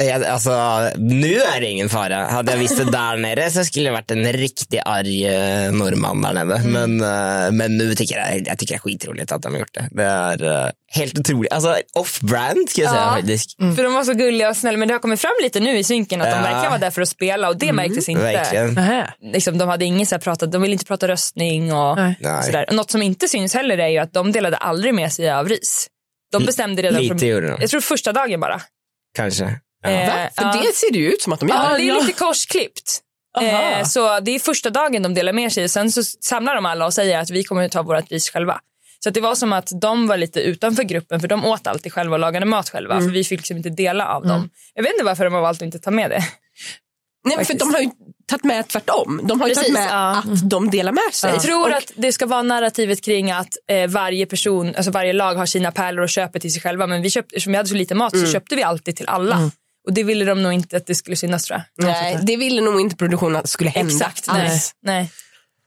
Ja, 0.03 0.27
alltså, 0.31 0.51
nu 0.97 1.33
är 1.41 1.61
det 1.61 1.67
ingen 1.67 1.89
fara. 1.89 2.25
Hade 2.25 2.51
jag 2.51 2.59
visst 2.59 2.77
det 2.77 2.91
där 2.91 3.17
nere 3.17 3.51
så 3.51 3.65
skulle 3.65 3.85
jag 3.85 3.93
varit 3.93 4.11
en 4.11 4.33
riktigt 4.33 4.81
arg 4.85 5.25
eh, 5.27 5.71
norrman 5.71 6.21
där 6.21 6.33
nere. 6.33 6.59
Men, 6.63 7.01
eh, 7.01 7.51
men 7.51 7.77
nu 7.77 7.95
tycker 7.95 8.17
jag, 8.17 8.47
jag 8.47 8.57
tycker 8.57 8.73
det 8.73 8.77
är 8.77 8.79
skitroligt 8.79 9.31
att 9.31 9.41
de 9.41 9.53
har 9.53 9.59
gjort 9.59 9.73
det. 9.73 9.87
Det 9.91 10.03
är 10.03 10.65
eh, 10.65 10.71
helt 10.87 11.19
otroligt. 11.19 11.53
Alltså 11.53 11.77
off-brand 11.93 12.69
ska 12.69 12.81
jag 12.81 12.91
säga 12.91 13.03
Ja. 13.03 13.11
faktiskt. 13.15 13.57
För 13.57 13.83
de 13.83 13.93
var 13.93 14.03
så 14.03 14.13
gulliga 14.13 14.49
och 14.49 14.57
snälla 14.57 14.77
men 14.77 14.87
det 14.87 14.93
har 14.93 14.99
kommit 14.99 15.21
fram 15.21 15.31
lite 15.43 15.59
nu 15.59 15.77
i 15.77 15.83
synken 15.83 16.21
att 16.21 16.27
de 16.27 16.35
Ja. 16.37 16.41
verkligen 16.41 16.71
var 16.71 16.79
där 16.79 16.89
för 16.91 17.01
att 17.01 17.09
spela 17.09 17.49
och 17.49 17.57
det 17.57 17.73
märktes 17.73 18.09
inte. 18.09 18.23
Verkligen. 18.23 18.79
Liksom, 19.33 19.57
de 19.57 19.69
hade 19.69 19.85
inget 19.85 20.09
så 20.09 20.19
pratat, 20.19 20.51
de 20.51 20.61
ville 20.61 20.73
inte 20.73 20.85
prata 20.85 21.07
röstning 21.07 21.73
och 21.73 21.97
Nej. 21.97 22.15
Sådär. 22.43 22.65
Och 22.69 22.75
något 22.75 22.91
som 22.91 23.01
inte 23.01 23.27
syns 23.27 23.53
heller 23.53 23.77
är 23.77 23.87
ju 23.87 23.97
att 23.97 24.13
de 24.13 24.31
delade 24.31 24.57
aldrig 24.57 24.93
med 24.93 25.13
sig 25.13 25.31
av 25.31 25.49
ris. 25.49 25.87
De 26.31 26.45
bestämde 26.45 26.81
redan 26.81 27.01
Lite 27.01 27.17
från, 27.19 27.29
gjorde 27.29 27.47
de. 27.47 27.57
jag 27.61 27.69
tror 27.69 27.81
första 27.81 28.11
dagen 28.13 28.39
bara. 28.39 28.61
Kanske. 29.15 29.59
Ja. 29.83 29.89
Eh? 29.89 30.29
För 30.35 30.43
ja. 30.43 30.61
det 30.63 30.75
ser 30.75 30.91
det 30.93 30.99
ju 30.99 31.11
ut 31.11 31.21
som 31.21 31.33
att 31.33 31.39
de 31.39 31.49
gör. 31.49 31.55
Ja, 31.55 31.77
det 31.77 31.89
är 31.89 32.01
lite 32.01 32.13
korsklippt. 32.13 32.99
Eh, 33.41 33.83
så 33.85 34.19
det 34.19 34.31
är 34.35 34.39
första 34.39 34.69
dagen 34.69 35.03
de 35.03 35.13
delar 35.13 35.33
med 35.33 35.53
sig. 35.53 35.69
Sen 35.69 35.91
så 35.91 36.03
samlar 36.03 36.55
de 36.55 36.65
alla 36.65 36.85
och 36.85 36.93
säger 36.93 37.19
att 37.19 37.29
vi 37.29 37.43
kommer 37.43 37.65
att 37.65 37.71
ta 37.71 37.81
vårt 37.81 38.11
ris 38.11 38.29
själva. 38.29 38.59
Så 39.03 39.09
att 39.09 39.15
det 39.15 39.21
var 39.21 39.35
som 39.35 39.53
att 39.53 39.71
de 39.81 40.07
var 40.07 40.17
lite 40.17 40.39
utanför 40.41 40.83
gruppen 40.83 41.19
för 41.19 41.27
de 41.27 41.45
åt 41.45 41.67
alltid 41.67 41.93
själva 41.93 42.15
och 42.15 42.19
lagade 42.19 42.45
mat 42.45 42.69
själva. 42.69 42.99
För 42.99 43.07
vi 43.07 43.23
fick 43.23 43.39
liksom 43.39 43.57
inte 43.57 43.69
dela 43.69 44.07
av 44.07 44.27
dem. 44.27 44.49
Jag 44.73 44.83
vet 44.83 44.91
inte 44.93 45.03
varför 45.05 45.23
de 45.23 45.33
har 45.33 45.41
valt 45.41 45.57
att 45.57 45.65
inte 45.65 45.79
ta 45.79 45.91
med 45.91 46.09
det. 46.09 46.23
Nej, 47.25 47.37
men 47.37 47.45
för 47.45 47.53
Faktiskt. 47.53 47.59
de 47.59 47.73
har 47.73 47.81
ju 47.81 47.89
tagit 48.27 48.43
med 48.43 48.67
tvärtom. 48.67 49.21
De 49.23 49.41
har 49.41 49.47
ju 49.47 49.53
Precis, 49.55 49.73
tagit 49.73 49.89
med 49.89 49.97
ja. 49.97 50.17
att 50.17 50.49
de 50.49 50.69
delar 50.69 50.91
med 50.91 51.13
sig. 51.13 51.31
Jag 51.31 51.41
tror 51.41 51.69
Och- 51.69 51.77
att 51.77 51.91
det 51.95 52.11
ska 52.11 52.25
vara 52.25 52.41
narrativet 52.41 53.01
kring 53.01 53.31
att 53.31 53.47
eh, 53.67 53.87
varje 53.89 54.25
person, 54.25 54.75
alltså 54.75 54.91
varje 54.91 55.13
lag 55.13 55.35
har 55.35 55.45
sina 55.45 55.71
pärlor 55.71 56.03
och 56.03 56.09
köper 56.09 56.39
till 56.39 56.53
sig 56.53 56.61
själva. 56.61 56.87
Men 56.87 57.01
vi 57.01 57.09
köpte, 57.09 57.35
eftersom 57.35 57.51
vi 57.51 57.57
hade 57.57 57.69
så 57.69 57.75
lite 57.75 57.95
mat 57.95 58.17
så 58.17 58.25
köpte 58.25 58.55
vi 58.55 58.63
alltid 58.63 58.95
till 58.95 59.07
alla. 59.07 59.51
Och 59.87 59.93
det 59.93 60.03
ville 60.03 60.25
de 60.25 60.43
nog 60.43 60.53
inte 60.53 60.77
att 60.77 60.87
det 60.87 60.95
skulle 60.95 61.15
synas 61.15 61.43
tror 61.43 61.61
jag. 61.75 61.87
Nej, 61.87 62.19
det 62.21 62.37
ville 62.37 62.61
nog 62.61 62.81
inte 62.81 62.95
produktionen 62.95 63.35
att 63.35 63.43
det 63.43 63.49
skulle 63.49 63.69
hända. 63.69 63.93
Exakt, 63.93 64.27
nej. 64.27 64.41
alls. 64.51 64.71
nej. 64.83 65.11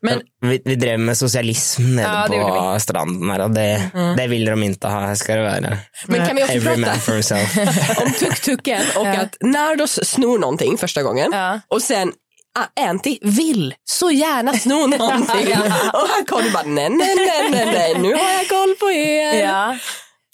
Men 0.03 0.21
Vi, 0.41 0.63
vi 0.65 0.75
drev 0.77 0.99
med 1.01 1.19
socialism 1.19 1.83
nere 1.95 2.37
Ja, 2.37 2.73
på 2.75 2.81
stranden. 2.81 3.31
Här, 3.31 3.41
och 3.41 3.51
det, 3.51 3.91
det 4.17 4.27
ville 4.27 4.51
de 4.51 4.63
inte 4.63 4.89
ha. 4.89 5.01
Här 5.01 5.15
ska 5.15 5.35
det 5.35 5.43
vara. 5.43 5.79
Men 6.07 6.27
kan 6.27 6.37
vi 6.37 6.43
också 6.43 6.55
Every 6.55 6.77
man 6.77 6.85
prata 6.85 7.01
for 7.01 7.13
himself. 7.13 7.59
om 7.99 8.13
tuk-tuken 8.13 8.83
och 8.97 9.07
att 9.07 9.37
Nardos 9.41 10.01
snor 10.03 10.39
någonting 10.39 10.79
första 10.79 11.03
gången 11.03 11.31
Ja. 11.33 11.61
och 11.69 11.83
sen 11.83 12.13
ah, 12.59 12.89
Anty 12.89 13.19
vill 13.23 13.75
så 13.85 14.11
gärna 14.11 14.53
sno 14.53 14.87
någonting. 14.99 15.47
Och 15.93 16.09
här 16.09 16.27
Conny 16.27 16.51
bara 16.51 16.63
nej, 16.63 16.91
nej, 16.91 17.17
nej, 17.51 17.67
nej, 17.75 17.95
nu 17.99 18.15
har 18.15 18.33
jag 18.33 18.49
koll 18.49 18.75
på 18.81 18.91
er. 18.91 19.45
Ja. 19.45 19.77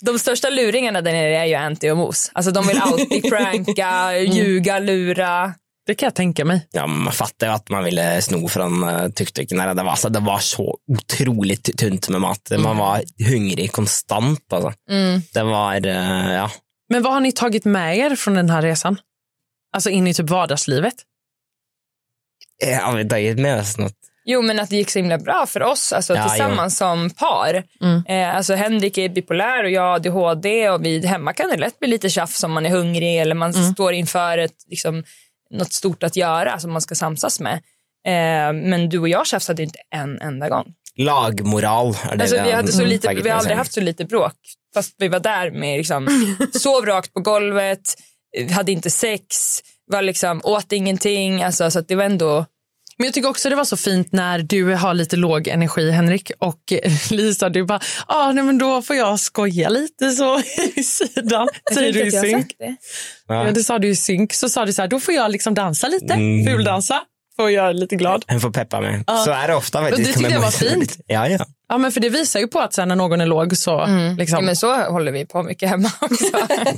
De 0.00 0.19
största 0.19 0.50
luringarna 0.50 1.00
där 1.00 1.12
nere 1.12 1.37
är 1.37 1.45
ju 1.45 1.54
Anty 1.54 1.90
och 1.90 1.97
Mos. 1.97 2.30
Alltså 2.35 2.50
de 2.52 2.66
vill 2.66 2.78
alltid 2.78 3.23
pranka, 3.30 4.19
ljuga, 4.19 4.78
lura. 4.78 5.54
det 5.87 5.95
kan 5.95 6.07
jag 6.07 6.14
tänka 6.14 6.45
mig. 6.45 6.66
Ja, 6.73 6.87
man 6.87 7.12
fattar 7.12 7.47
ju 7.47 7.52
att 7.52 7.69
man 7.69 7.85
ville 7.85 8.23
sno 8.23 8.49
från 8.49 8.85
uh, 8.85 9.09
tuk-tuken. 9.11 9.59
när 9.59 9.75
Det 9.75 9.83
var, 9.83 9.90
alltså, 9.90 10.09
det 10.09 10.21
var 10.21 10.38
så 10.38 10.78
otroligt 10.92 11.78
tunt 11.78 12.09
med 12.09 12.21
mat. 12.21 12.52
Man 12.59 12.76
var 12.76 13.02
hungrig 13.30 13.73
konstant. 13.73 14.52
Alltså. 14.52 14.73
Det 15.33 15.42
var, 15.42 15.87
eh, 15.87 16.33
ja. 16.33 16.50
Men 16.88 17.02
vad 17.02 17.12
har 17.12 17.21
ni 17.21 17.33
tagit 17.33 17.64
med 17.64 17.99
er 17.99 18.16
från 18.16 18.35
den 18.35 18.50
här 18.50 18.62
resan? 18.62 18.97
Alltså 19.73 19.90
in 19.90 20.07
i 20.07 20.14
typ 20.14 20.30
vardagslivet? 20.30 20.95
Eh, 22.64 22.78
Har 22.78 22.97
vi 22.97 23.09
tagit 23.09 23.38
med 23.38 23.61
oss 23.61 23.78
något? 23.78 23.97
Jo 24.33 24.43
men 24.43 24.61
att 24.61 24.71
det 24.71 24.77
gick 24.77 24.91
så 24.91 24.99
himla 24.99 25.19
bra 25.19 25.47
för 25.47 25.63
oss 25.63 25.93
alltså, 25.93 26.15
Ja, 26.15 26.29
tillsammans 26.29 26.77
som 26.77 27.11
par. 27.11 27.65
Eh, 28.09 28.37
alltså 28.37 28.55
Henrik 28.55 28.99
är 28.99 29.09
bipolär 29.09 29.65
och 29.65 29.71
jag 29.71 29.83
har 29.83 29.95
ADHD 29.95 30.71
och 30.71 30.85
vi, 30.85 31.07
hemma 31.07 31.33
kan 31.33 31.51
det 31.51 31.57
lätt 31.57 31.79
bli 31.79 31.89
lite 31.89 32.09
tjafs 32.11 32.45
om 32.45 32.53
man 32.53 32.67
är 32.67 32.71
hungrig 32.71 33.21
eller 33.21 33.35
man 33.35 33.55
står 33.55 33.93
inför 33.93 34.39
ett, 34.39 34.57
liksom, 34.69 35.05
något 35.51 35.73
stort 35.73 36.03
att 36.03 36.17
göra 36.17 36.59
som 36.59 36.73
man 36.73 36.81
ska 36.81 36.95
samsas 36.95 37.41
med. 37.41 37.55
Eh, 38.07 38.53
men 38.53 38.89
du 38.89 38.99
och 38.99 39.09
jag 39.09 39.27
tjafsade 39.27 39.63
inte 39.63 39.79
en 39.95 40.21
enda 40.21 40.49
gång. 40.49 40.65
Lagmoral. 40.97 41.97
Alltså, 42.11 42.43
vi, 42.43 42.51
hade 42.53 42.73
så 42.73 42.85
lite, 42.85 43.07
tagit 43.07 43.25
vi 43.25 43.29
har 43.31 43.39
aldrig 43.39 43.57
haft 43.57 43.73
så 43.73 43.81
lite 43.81 44.05
bråk. 44.05 44.35
Fast 44.75 44.95
vi 44.99 45.09
var 45.09 45.21
där 45.21 45.51
med 45.51 45.79
liksom, 45.79 46.09
sov 46.53 46.87
rakt 46.87 47.15
på 47.15 47.21
golvet, 47.21 47.81
hade 48.53 48.73
inte 48.73 48.91
sex, 48.91 49.61
var 49.87 50.03
liksom, 50.03 50.41
åt 50.45 50.73
ingenting. 50.73 51.43
Alltså, 51.43 51.71
så 51.71 51.79
att 51.79 51.89
det 51.89 51.97
var 51.97 52.05
ändå... 52.05 52.47
Men 53.00 53.04
jag 53.07 53.14
tycker 53.14 53.28
också 53.28 53.49
det 53.50 53.57
var 53.57 53.64
så 53.64 53.76
fint 53.76 54.12
när 54.12 54.38
du 54.38 54.75
har 54.75 54.95
lite 54.95 55.16
låg 55.16 55.49
energi, 55.49 55.90
Henrik, 55.90 56.30
och 56.38 56.61
Lisa, 57.11 57.49
du 57.49 57.64
bara, 57.64 57.80
ah, 58.07 58.33
nej, 58.33 58.45
men 58.45 58.59
då 58.59 58.83
får 58.83 58.97
jag 58.97 59.21
skoja 59.21 59.69
lite 59.69 60.11
så 60.11 60.40
i 60.75 60.83
sidan. 60.83 61.49
Säger 61.75 61.92
du 61.92 62.07
i 62.07 62.11
synk? 62.11 62.52
det. 62.59 62.76
Ja. 63.28 63.47
Ja. 63.47 63.50
det 63.52 63.62
sa 63.64 63.78
du 63.78 63.88
i 63.88 63.97
synk. 63.97 64.33
Så 64.33 64.49
sa 64.49 64.64
du 64.64 64.73
så 64.73 64.83
här, 64.83 64.88
då 64.88 65.00
får 65.00 65.14
jag 65.14 65.30
liksom 65.30 65.54
dansa 65.54 65.88
lite, 65.88 66.14
Mm. 66.14 66.47
fuldansa, 66.52 67.00
får 67.37 67.50
jag 67.50 67.76
lite 67.76 67.97
glad. 67.97 68.25
Han 68.28 68.40
får 68.40 68.50
peppa 68.50 68.80
mig. 68.80 69.04
Så 69.25 69.30
är 69.30 69.49
det 69.49 69.54
ofta 69.54 69.80
faktiskt. 69.83 70.09
det 70.09 70.12
tyckte 70.19 70.33
jag 70.35 70.40
var 70.40 70.50
fint. 70.50 70.97
Ja, 71.07 71.28
ja. 71.28 71.47
Ja, 71.69 71.78
men 71.78 71.92
för 71.92 72.00
det 72.00 72.09
visar 72.09 72.40
ju 72.40 72.47
på 72.49 72.61
att 72.61 72.75
sen 72.75 72.88
när 72.88 72.97
någon 72.97 73.21
är 73.21 73.26
låg 73.26 73.57
så 73.57 73.87
liksom. 74.19 74.37
Ja, 74.38 74.40
men 74.45 74.57
så 74.57 74.75
håller 74.76 75.12
vi 75.12 75.26
på 75.26 75.42
mycket 75.42 75.69
hemma 75.69 75.90
också. 76.00 76.25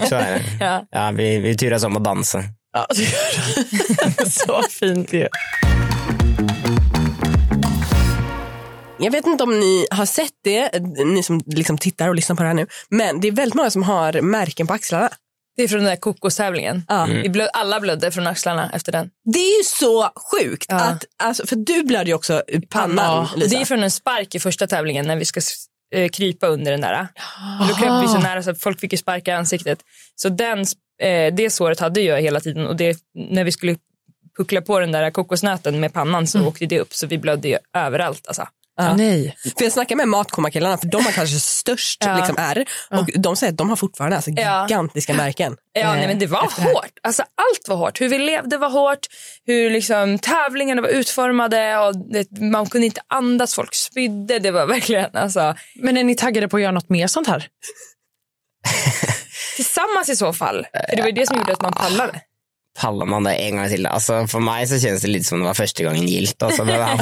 Så 0.09 0.15
är 0.17 0.33
det. 0.33 0.43
Ja. 0.61 0.87
Ja, 0.91 1.11
vi, 1.17 1.39
vi 1.39 1.57
turas 1.57 1.85
om 1.85 1.97
att 1.97 2.05
dansa. 2.05 2.43
Ja, 2.73 2.87
det 2.97 3.03
gör 3.03 4.25
det. 4.25 4.31
så 4.31 4.63
fint 4.71 5.13
ju. 5.13 5.29
Jag 9.03 9.11
vet 9.11 9.27
inte 9.27 9.45
om 9.45 9.61
ni 9.61 9.87
har 9.91 10.07
sett 10.07 10.33
det, 10.45 10.71
ni 11.05 11.23
som 11.23 11.43
liksom 11.47 11.79
tittar 11.79 12.09
och 12.09 12.15
lyssnar 12.15 12.37
på 12.37 12.43
det 12.43 12.49
här 12.49 12.55
nu, 12.55 12.67
men 12.89 13.21
det 13.21 13.29
är 13.29 13.33
väldigt 13.33 13.55
många 13.55 13.71
som 13.71 13.83
har 13.83 14.21
märken 14.21 14.67
på 14.67 14.75
axlarna. 14.75 15.11
Det 15.57 15.63
är 15.63 15.69
från 15.69 15.79
den 15.81 15.89
där 15.89 15.97
kokostävlingen. 15.97 16.85
Ja. 16.89 17.09
Vi 17.23 17.29
blöd, 17.29 17.49
alla 17.53 17.81
blödde 17.81 18.11
från 18.11 18.27
axlarna 18.27 18.71
efter 18.75 18.93
den. 18.93 19.11
Det 19.33 19.39
är 19.39 19.59
ju 19.59 19.65
så 19.65 20.11
sjukt, 20.33 20.67
Ja. 20.69 20.81
att, 20.81 21.05
alltså, 21.23 21.47
för 21.47 21.57
du 21.57 21.83
blödde 21.83 22.11
ju 22.11 22.15
också 22.15 22.43
ur 22.49 22.61
pannan, 22.61 23.05
Ja, 23.05 23.29
Lisa. 23.37 23.57
Det 23.57 23.63
är 23.63 23.65
från 23.65 23.83
en 23.83 23.91
spark 23.91 24.35
i 24.35 24.41
första 24.41 24.67
tävlingen 24.67 25.07
när 25.07 25.17
vi 25.17 25.25
ska 25.25 25.41
eh, 25.95 26.09
krypa 26.09 26.47
under 26.47 26.71
den 26.73 26.81
där. 26.81 27.09
Och 27.61 27.69
då 27.69 27.75
kröp 27.75 28.05
vi 28.05 28.09
så 28.09 28.19
nära 28.19 28.43
så 28.43 28.51
att 28.51 28.61
folk 28.61 28.81
fick 28.81 28.93
ju 28.93 28.99
sparka 28.99 29.31
i 29.31 29.35
ansiktet. 29.35 29.79
Så 30.15 30.29
den, 30.29 30.59
eh, 31.03 31.35
det 31.35 31.51
såret 31.53 31.81
hade 31.81 32.01
jag 32.01 32.21
hela 32.21 32.41
tiden 32.41 32.67
och 32.67 32.77
det, 32.77 32.99
när 33.15 33.45
vi 33.45 33.53
skulle 33.53 33.77
puckla 34.37 34.61
på 34.61 34.81
den 34.81 34.93
där 34.93 35.11
kokosnöten 35.11 35.81
med 35.81 35.93
pannan 35.93 36.27
så 36.27 36.47
åkte 36.47 36.67
det 36.67 36.81
upp 36.81 36.95
så 36.95 37.07
vi 37.07 37.19
blödde 37.19 37.49
ju 37.49 37.59
överallt. 37.77 38.27
Alltså. 38.27 38.47
Ja. 38.87 38.97
Nej. 38.97 39.37
För 39.59 39.65
jag 39.65 39.73
snackar 39.73 39.97
med 39.97 40.09
matkomakillarna 40.09 40.79
för 40.79 40.87
de 40.87 41.05
har 41.05 41.13
kanske 41.13 41.41
störst 41.41 42.03
Ja. 42.05 42.17
liksom, 42.17 42.37
är 42.39 42.65
och 42.91 43.09
de 43.21 43.37
säger 43.37 43.53
att 43.53 43.59
de 43.59 43.69
har 43.69 43.77
fortfarande 43.77 44.17
alltså, 44.17 44.31
Ja. 44.31 44.67
gigantiska 44.69 45.15
märken. 45.15 45.57
Ja, 45.73 45.81
Eh, 45.81 45.93
nej, 45.93 46.07
men 46.07 46.19
det 46.19 46.27
var 46.27 46.39
hårt. 46.41 46.91
Alltså, 47.03 47.23
allt 47.23 47.69
var 47.69 47.77
hårt. 47.77 48.01
Hur 48.01 48.09
vi 48.09 48.19
levde 48.19 48.59
var 48.59 48.71
hårt. 48.71 49.07
Hur 49.47 49.71
liksom, 49.71 50.19
tävlingarna 50.19 50.83
var 50.83 50.89
utformade. 50.89 51.79
Och 51.79 51.95
det, 52.13 52.41
man 52.41 52.67
kunde 52.67 52.87
inte 52.87 53.01
andas. 53.09 53.55
Folk 53.55 53.75
spydde. 53.75 54.39
Det 54.39 54.51
var 54.51 54.67
verkligen... 54.67 55.17
Alltså, 55.17 55.55
Men 55.75 55.97
är 55.97 56.05
ni 56.05 56.15
taggade 56.15 56.49
på 56.49 56.57
att 56.57 56.63
göra 56.63 56.73
något 56.73 56.89
mer 56.89 57.07
sånt 57.07 57.27
här? 57.29 57.49
tillsammans 59.57 60.09
i 60.09 60.17
så 60.17 60.33
fall. 60.33 60.67
För 60.89 60.97
det 60.97 61.03
var 61.03 61.09
ju 61.09 61.15
det 61.15 61.27
som 61.27 61.37
gjorde 61.37 61.53
att 61.53 61.63
man 61.63 61.73
pallade. 61.73 62.21
Pallar 62.81 63.07
man 63.07 63.25
det 63.25 63.35
en 63.35 63.57
gång 63.57 63.69
till? 63.69 63.87
Alltså, 63.87 64.27
för 64.27 64.39
mig 64.41 64.67
så 64.67 64.79
känns 64.81 65.03
det 65.03 65.09
lite 65.09 65.25
som 65.25 65.39
det 65.39 65.45
var 65.45 65.55
första 65.55 65.85
gången 65.85 66.07
gilt. 66.09 66.43
Alltså, 66.43 66.65
men, 66.65 66.99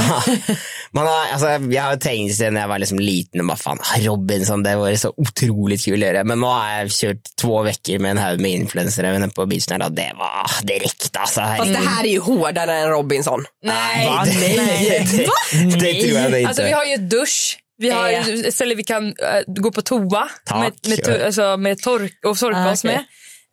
man 0.93 1.07
har, 1.07 1.27
alltså, 1.33 1.49
jag 1.49 1.83
har 1.83 1.97
tänkt 1.97 2.37
sen 2.37 2.55
när 2.55 2.61
jag 2.61 2.69
var 2.69 2.79
liksom 2.79 2.99
liten, 2.99 3.41
och 3.41 3.47
bara, 3.47 3.57
fan, 3.57 3.79
Robinson, 3.99 4.63
det 4.63 4.77
var 4.77 4.95
så 4.95 5.15
otroligt 5.17 5.85
kul 5.85 6.03
att 6.03 6.09
göra. 6.09 6.25
Men 6.25 6.41
nu 6.41 6.47
har 6.47 6.71
jag 6.79 6.91
kört 6.91 7.17
två 7.41 7.63
veckor 7.63 7.99
med 7.99 8.11
en 8.11 8.19
hög 8.19 8.41
med 8.41 8.51
influencer 8.51 9.05
även 9.05 9.31
på 9.31 9.47
beachen 9.47 9.83
och 9.83 9.93
det 9.93 10.13
var, 10.19 10.51
det 10.67 10.75
räckte 10.75 11.19
alltså. 11.19 11.41
Fast 11.41 11.73
det 11.73 11.89
här 11.89 12.05
är 12.05 12.09
ju 12.09 12.21
hårdare 12.21 12.75
än 12.77 12.89
Robinson. 12.89 13.45
Nej. 13.65 14.07
Va? 14.07 14.25
Nej, 14.27 15.09
det, 15.13 15.27
det 15.81 16.03
tror 16.03 16.21
jag 16.23 16.33
det 16.33 16.39
inte. 16.41 16.49
Alltså, 16.49 16.63
vi 16.63 16.73
har 16.73 16.85
ju 16.85 16.97
dusch. 16.97 17.57
Vi 17.79 17.91
har 17.91 18.09
Ja. 18.09 18.23
ju 18.29 18.53
ställen 18.53 18.77
vi 18.77 18.85
kan 18.85 19.07
äh, 19.07 19.13
gå 19.47 19.73
på 19.73 19.83
toa 19.83 20.29
Tack. 20.45 20.59
med, 20.61 20.73
med, 20.89 20.99
to- 20.99 21.27
alltså, 21.27 21.57
med 21.57 21.79
tork 21.79 22.13
och 22.27 22.39
torka 22.39 22.59
Ah, 22.59 22.73
oss 22.73 22.85
med. 22.85 23.05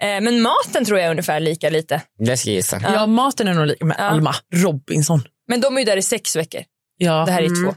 Eh, 0.04 0.22
men 0.22 0.42
maten 0.42 0.86
tror 0.86 1.00
jag 1.00 1.08
är 1.08 1.12
ungefär 1.12 1.40
lika 1.40 1.70
lite. 1.70 2.02
Det 2.20 2.38
ska 2.38 2.50
jag 2.50 2.56
gissa. 2.56 2.80
Ja, 2.84 3.06
maten 3.08 3.48
är 3.48 3.54
nog 3.54 3.68
lika 3.68 3.86
med 3.86 4.00
Alma 4.00 4.36
Robinson. 4.54 5.22
Men 5.48 5.62
de 5.62 5.76
är 5.76 5.80
ju 5.82 5.86
där 5.86 5.98
i 5.98 6.02
sex 6.02 6.36
veckor. 6.36 6.62
Ja. 6.98 7.26
Det 7.26 7.32
här 7.32 7.42
är 7.42 7.46
Mm. 7.48 7.64
två. 7.64 7.76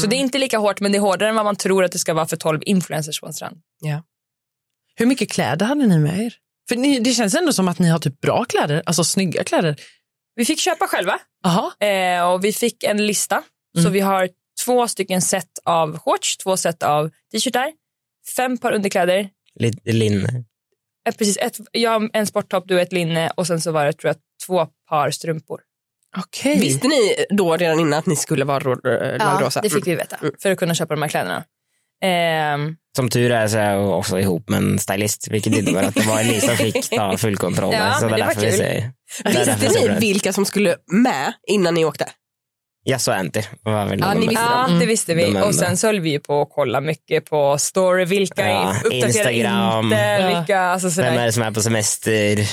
Så 0.00 0.06
det 0.06 0.16
är 0.16 0.18
inte 0.20 0.38
lika 0.38 0.58
hårt 0.58 0.80
men 0.80 0.92
det 0.92 0.98
är 0.98 1.00
hårdare 1.00 1.28
än 1.28 1.34
vad 1.34 1.44
man 1.44 1.56
tror 1.56 1.84
att 1.84 1.92
det 1.92 1.98
ska 1.98 2.14
vara 2.14 2.26
för 2.26 2.36
12 2.36 2.60
influencers 2.66 3.20
på 3.20 3.26
en 3.26 3.32
strand. 3.32 3.56
Hur 4.96 5.06
mycket 5.06 5.30
kläder 5.32 5.66
hade 5.66 5.86
ni 5.86 5.98
med 5.98 6.20
er? 6.20 6.34
För 6.68 6.76
ni, 6.76 6.98
det 7.00 7.10
känns 7.12 7.34
ändå 7.34 7.52
som 7.52 7.68
att 7.68 7.78
ni 7.78 7.88
har 7.88 7.98
typ 7.98 8.20
bra 8.20 8.44
kläder, 8.44 8.82
alltså 8.86 9.04
snygga 9.04 9.44
kläder. 9.44 9.76
Vi 10.34 10.44
fick 10.44 10.58
köpa 10.60 10.86
själva 10.86 11.18
Aha. 11.44 11.72
eh, 11.86 12.30
och 12.32 12.44
vi 12.44 12.52
fick 12.52 12.84
en 12.84 13.06
lista. 13.06 13.42
Så 13.74 13.80
Mm. 13.80 13.92
vi 13.92 14.00
har 14.00 14.28
två 14.64 14.88
stycken 14.88 15.22
set 15.22 15.48
av 15.64 15.98
shorts, 15.98 16.36
två 16.36 16.56
set 16.56 16.82
av 16.82 17.10
t-shirtar, 17.32 17.72
fem 18.36 18.58
par 18.58 18.72
underkläder. 18.72 19.28
Lite 19.60 19.92
linne. 19.92 20.44
Eh, 21.08 21.14
precis, 21.14 21.36
ett, 21.36 21.56
jag 21.72 22.10
en 22.12 22.26
sporttopp, 22.26 22.64
du 22.68 22.80
ett 22.80 22.92
linne 22.92 23.30
och 23.36 23.46
sen 23.46 23.60
så 23.60 23.72
var 23.72 23.86
det 23.86 23.92
tror 23.92 24.08
jag 24.08 24.16
två 24.46 24.66
par 24.88 25.10
strumpor. 25.10 25.60
Okej. 26.16 26.58
Visste 26.60 26.88
ni 26.88 27.14
då 27.30 27.56
redan 27.56 27.80
innan 27.80 27.98
att 27.98 28.06
ni 28.06 28.16
skulle 28.16 28.44
vara 28.44 28.60
ro- 28.60 28.88
äh, 28.90 29.18
lagrosa? 29.18 29.60
det 29.60 29.70
fick 29.70 29.86
vi 29.86 29.94
veta 29.94 30.16
för 30.42 30.50
att 30.50 30.58
kunna 30.58 30.74
köpa 30.74 30.94
de 30.94 31.02
här 31.02 31.08
kläderna. 31.08 31.44
Ehm, 32.04 32.76
Som 32.96 33.10
tur 33.10 33.30
är 33.32 33.48
så 33.48 33.58
är 33.58 33.74
jag 33.74 33.98
också 33.98 34.18
ihop 34.20 34.48
med 34.48 34.58
en 34.58 34.78
stylist, 34.78 35.28
vilket 35.30 35.54
innebär 35.56 35.82
att 35.82 35.94
det 35.94 36.06
var 36.06 36.20
Elisa 36.20 36.46
som 36.46 36.56
fick 36.56 36.90
ta 36.90 37.16
full 37.16 37.36
kontroll. 37.36 37.72
Ja, 37.74 37.94
så 37.94 38.04
men 38.06 38.14
det 38.14 38.20
var 38.20 38.26
därför 38.28 38.40
vi 38.40 38.46
kul. 38.48 38.56
säger. 38.58 38.92
det 39.24 39.28
är 39.30 39.32
därför 39.46 39.60
vi 39.60 39.66
Visste 39.66 39.72
säger 39.72 39.88
ni 39.88 39.94
det. 39.94 40.00
vilka 40.00 40.32
som 40.32 40.44
skulle 40.44 40.76
med 40.86 41.32
innan 41.48 41.74
ni 41.74 41.84
åkte? 41.84 42.06
Jag 42.84 43.00
så 43.00 43.12
Anty. 43.12 43.42
var 43.62 43.86
väl 43.86 44.00
Ja, 44.00 44.14
de 44.14 44.20
visste 44.20 44.34
ja, 44.34 44.68
det 44.80 44.86
visste 44.86 45.14
vi. 45.14 45.32
De. 45.32 45.42
Och 45.42 45.54
sen 45.54 45.76
så 45.76 45.86
höll 45.86 46.00
vi 46.00 46.10
ju 46.10 46.20
på 46.20 46.42
att 46.42 46.48
kolla 46.50 46.80
mycket 46.80 47.24
på 47.24 47.58
story, 47.58 48.04
vilka 48.04 48.48
Ja, 48.48 48.74
Instagram. 48.92 49.84
inte, 49.84 49.96
Ja. 49.96 50.38
vilka, 50.38 50.60
alltså 50.60 50.90
sådär. 50.90 51.10
Vem 51.10 51.18
är 51.20 51.26
det 51.26 51.32
som 51.32 51.42
är 51.42 51.50
på 51.50 51.62
semester? 51.62 52.48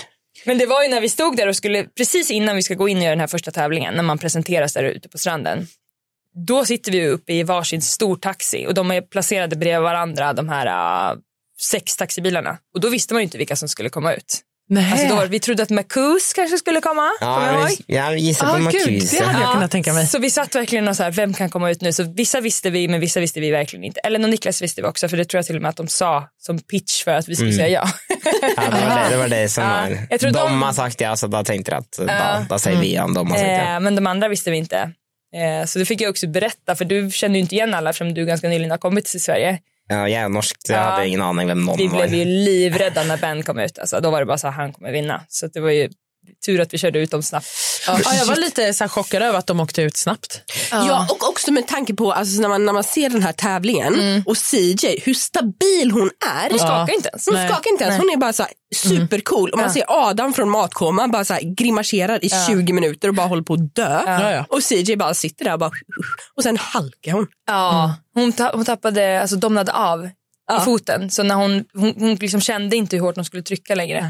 Men 0.45 0.57
det 0.57 0.65
var 0.65 0.83
ju 0.83 0.89
när 0.89 1.01
vi 1.01 1.09
stod 1.09 1.37
där 1.37 1.47
och 1.47 1.55
skulle, 1.55 1.83
precis 1.83 2.31
innan 2.31 2.55
vi 2.55 2.63
ska 2.63 2.73
gå 2.73 2.89
in 2.89 2.97
och 2.97 3.03
göra 3.03 3.11
den 3.11 3.19
här 3.19 3.27
första 3.27 3.51
tävlingen, 3.51 3.93
när 3.93 4.03
man 4.03 4.17
presenteras 4.17 4.73
där 4.73 4.83
ute 4.83 5.09
på 5.09 5.17
stranden. 5.17 5.67
Då 6.47 6.65
sitter 6.65 6.91
vi 6.91 7.07
uppe 7.07 7.33
i 7.33 7.43
varsin 7.43 7.81
stor 7.81 8.15
taxi 8.15 8.65
och 8.67 8.73
de 8.73 8.91
är 8.91 9.01
placerade 9.01 9.55
bredvid 9.55 9.81
varandra, 9.81 10.33
de 10.33 10.49
här 10.49 11.11
uh, 11.11 11.19
sex 11.61 11.97
taxibilarna. 11.97 12.57
Och 12.73 12.81
då 12.81 12.89
visste 12.89 13.13
man 13.13 13.21
ju 13.21 13.23
inte 13.23 13.37
vilka 13.37 13.55
som 13.55 13.69
skulle 13.69 13.89
komma 13.89 14.13
ut. 14.13 14.41
Nej. 14.71 14.91
Alltså 14.91 15.15
då, 15.15 15.25
vi 15.25 15.39
trodde 15.39 15.63
att 15.63 15.69
Marcus 15.69 16.33
kanske 16.33 16.57
skulle 16.57 16.81
komma. 16.81 17.09
Ja, 17.21 17.67
vi, 17.87 17.95
ja, 17.95 18.09
vi 18.09 18.19
gissar 18.19 18.47
Ah, 18.47 18.49
på 18.51 18.55
gud, 18.57 18.63
Marcuse. 18.63 19.17
det 19.19 19.25
hade 19.25 19.39
jag 19.43 19.53
kunnat 19.53 19.71
tänka 19.71 19.93
mig. 19.93 20.07
Så 20.07 20.19
vi 20.19 20.29
satt 20.29 20.55
verkligen 20.55 20.87
och 20.87 20.95
så 20.95 21.03
här, 21.03 21.11
vem 21.11 21.33
kan 21.33 21.49
komma 21.49 21.71
ut 21.71 21.81
nu? 21.81 21.93
Så 21.93 22.03
vissa 22.03 22.41
visste 22.41 22.69
vi, 22.69 22.87
men 22.87 22.99
vissa 22.99 23.19
visste 23.19 23.39
vi 23.39 23.51
verkligen 23.51 23.83
inte. 23.83 23.99
Eller 23.99 24.23
och 24.23 24.29
Niklas 24.29 24.61
visste 24.61 24.81
vi 24.81 24.87
också, 24.87 25.09
för 25.09 25.17
det 25.17 25.25
tror 25.25 25.37
jag 25.39 25.45
till 25.45 25.55
och 25.55 25.61
med 25.61 25.69
att 25.69 25.77
de 25.77 25.87
sa 25.87 26.27
som 26.37 26.59
pitch 26.59 27.03
för 27.03 27.11
att 27.11 27.27
vi 27.27 27.35
skulle 27.35 27.53
säga 27.53 27.67
ja. 27.67 27.89
Ja, 28.57 28.63
det, 28.71 28.85
var 28.87 29.03
det, 29.03 29.09
det 29.09 29.17
var 29.17 29.27
det 29.27 29.49
som 29.49 29.63
Ja, 29.63 29.69
var. 29.69 29.97
jag 30.09 30.19
tror 30.19 30.31
de, 30.31 30.39
de- 30.39 30.61
har 30.61 30.73
sagt 30.73 31.01
ja, 31.01 31.15
så 31.15 31.27
då 31.27 31.43
tänkte 31.43 31.71
jag 31.71 31.79
att 31.79 31.91
då, 31.97 32.45
då 32.55 32.59
säger 32.59 32.79
vi 32.81 32.95
ja 32.95 33.03
om 33.03 33.13
de 33.13 33.31
har 33.31 33.37
sagt 33.37 33.47
ja. 33.49 33.73
Eh, 33.75 33.79
men 33.79 33.95
de 33.95 34.07
andra 34.07 34.27
visste 34.27 34.51
vi 34.51 34.57
inte. 34.57 34.77
Eh, 35.35 35.65
så 35.65 35.79
det 35.79 35.85
fick 35.85 36.01
jag 36.01 36.09
också 36.09 36.27
berätta, 36.27 36.75
för 36.75 36.85
du 36.85 37.11
känner 37.11 37.35
ju 37.35 37.41
inte 37.41 37.55
igen 37.55 37.73
alla 37.73 37.89
eftersom 37.89 38.13
du 38.13 38.25
ganska 38.25 38.47
nyligen 38.47 38.71
har 38.71 38.77
kommit 38.77 39.05
till 39.05 39.21
Sverige. 39.23 39.59
Ja, 39.91 40.09
jag 40.09 40.21
är 40.21 40.29
norsk, 40.29 40.55
så 40.67 40.73
jag 40.73 40.79
Ja. 40.79 40.83
hade 40.83 41.07
ingen 41.07 41.21
aning 41.21 41.47
vem 41.47 41.61
någon 41.65 41.77
Vi 41.77 41.87
var. 41.87 42.07
blev 42.07 42.13
ju 42.19 42.25
livrädda 42.25 43.03
när 43.03 43.17
Ben 43.17 43.43
kom 43.43 43.59
ut. 43.59 43.79
Alltså, 43.79 43.99
då 43.99 44.09
var 44.11 44.19
det 44.19 44.25
bara 44.25 44.37
så 44.37 44.47
här, 44.47 44.53
han 44.53 44.73
kommer 44.73 44.91
vinna. 44.91 45.21
Så 45.27 45.47
det 45.47 45.59
var 45.59 45.69
ju 45.69 45.89
tur 46.45 46.61
att 46.61 46.73
vi 46.73 46.77
körde 46.77 46.99
ut 46.99 47.11
dem 47.11 47.23
snabbt. 47.23 47.47
Ja, 47.87 47.99
jag 48.13 48.25
var 48.25 48.35
lite 48.35 48.73
så 48.73 48.87
chockad 48.87 49.21
över 49.23 49.39
att 49.39 49.47
de 49.47 49.59
åkte 49.59 49.81
ut 49.81 49.97
snabbt. 49.97 50.41
Ja, 50.71 51.07
och 51.11 51.29
också 51.29 51.51
med 51.51 51.67
tanke 51.67 51.93
på 51.93 52.11
alltså, 52.13 52.41
när, 52.41 52.49
man, 52.49 52.65
när 52.65 52.73
man 52.73 52.83
ser 52.83 53.09
den 53.09 53.23
här 53.23 53.33
tävlingen 53.33 54.23
och 54.25 54.37
CJ, 54.37 54.99
hur 55.03 55.13
stabil 55.13 55.91
hon 55.91 56.09
är. 56.43 56.49
Hon 56.49 56.59
skakar 56.59 56.93
inte 56.95 57.09
ens. 57.09 57.25
Hon 57.25 57.35
Nej. 57.35 57.49
skakar 57.49 57.71
inte 57.71 57.83
ens, 57.83 57.97
hon 57.97 58.09
är 58.09 58.17
bara 58.17 58.33
så 58.33 58.43
här 58.43 58.51
supercool. 58.75 59.49
Och 59.49 59.57
man 59.57 59.67
Ja. 59.67 59.73
ser 59.73 59.83
Adam 59.87 60.33
från 60.33 60.49
matkoman 60.49 61.11
bara 61.11 61.25
så 61.25 61.33
här 61.33 61.41
grimaserar 61.41 62.25
i 62.25 62.29
20 62.47 62.73
minuter 62.73 63.07
och 63.07 63.13
bara 63.15 63.27
håller 63.27 63.43
på 63.43 63.53
att 63.53 63.75
dö. 63.75 64.01
Ja, 64.05 64.31
ja. 64.31 64.45
Och 64.49 64.63
CJ 64.63 64.95
bara 64.95 65.13
sitter 65.13 65.45
där 65.45 65.53
och 65.53 65.59
bara 65.59 65.71
och 66.35 66.43
sen 66.43 66.57
halkar 66.57 67.11
hon. 67.11 67.27
Ja, 67.47 67.95
hon, 68.13 68.33
ta, 68.33 68.51
hon 68.55 68.65
tappade, 68.65 69.21
alltså 69.21 69.35
domnade 69.35 69.73
av 69.73 70.09
Ja. 70.47 70.61
i 70.61 70.65
foten. 70.65 71.11
Så 71.11 71.23
när 71.23 71.35
hon, 71.35 71.65
hon, 71.73 71.93
hon 71.97 72.15
liksom 72.15 72.41
kände 72.41 72.75
inte 72.75 72.95
hur 72.95 73.03
hårt 73.03 73.15
hon 73.15 73.25
skulle 73.25 73.43
trycka 73.43 73.75
längre. 73.75 74.09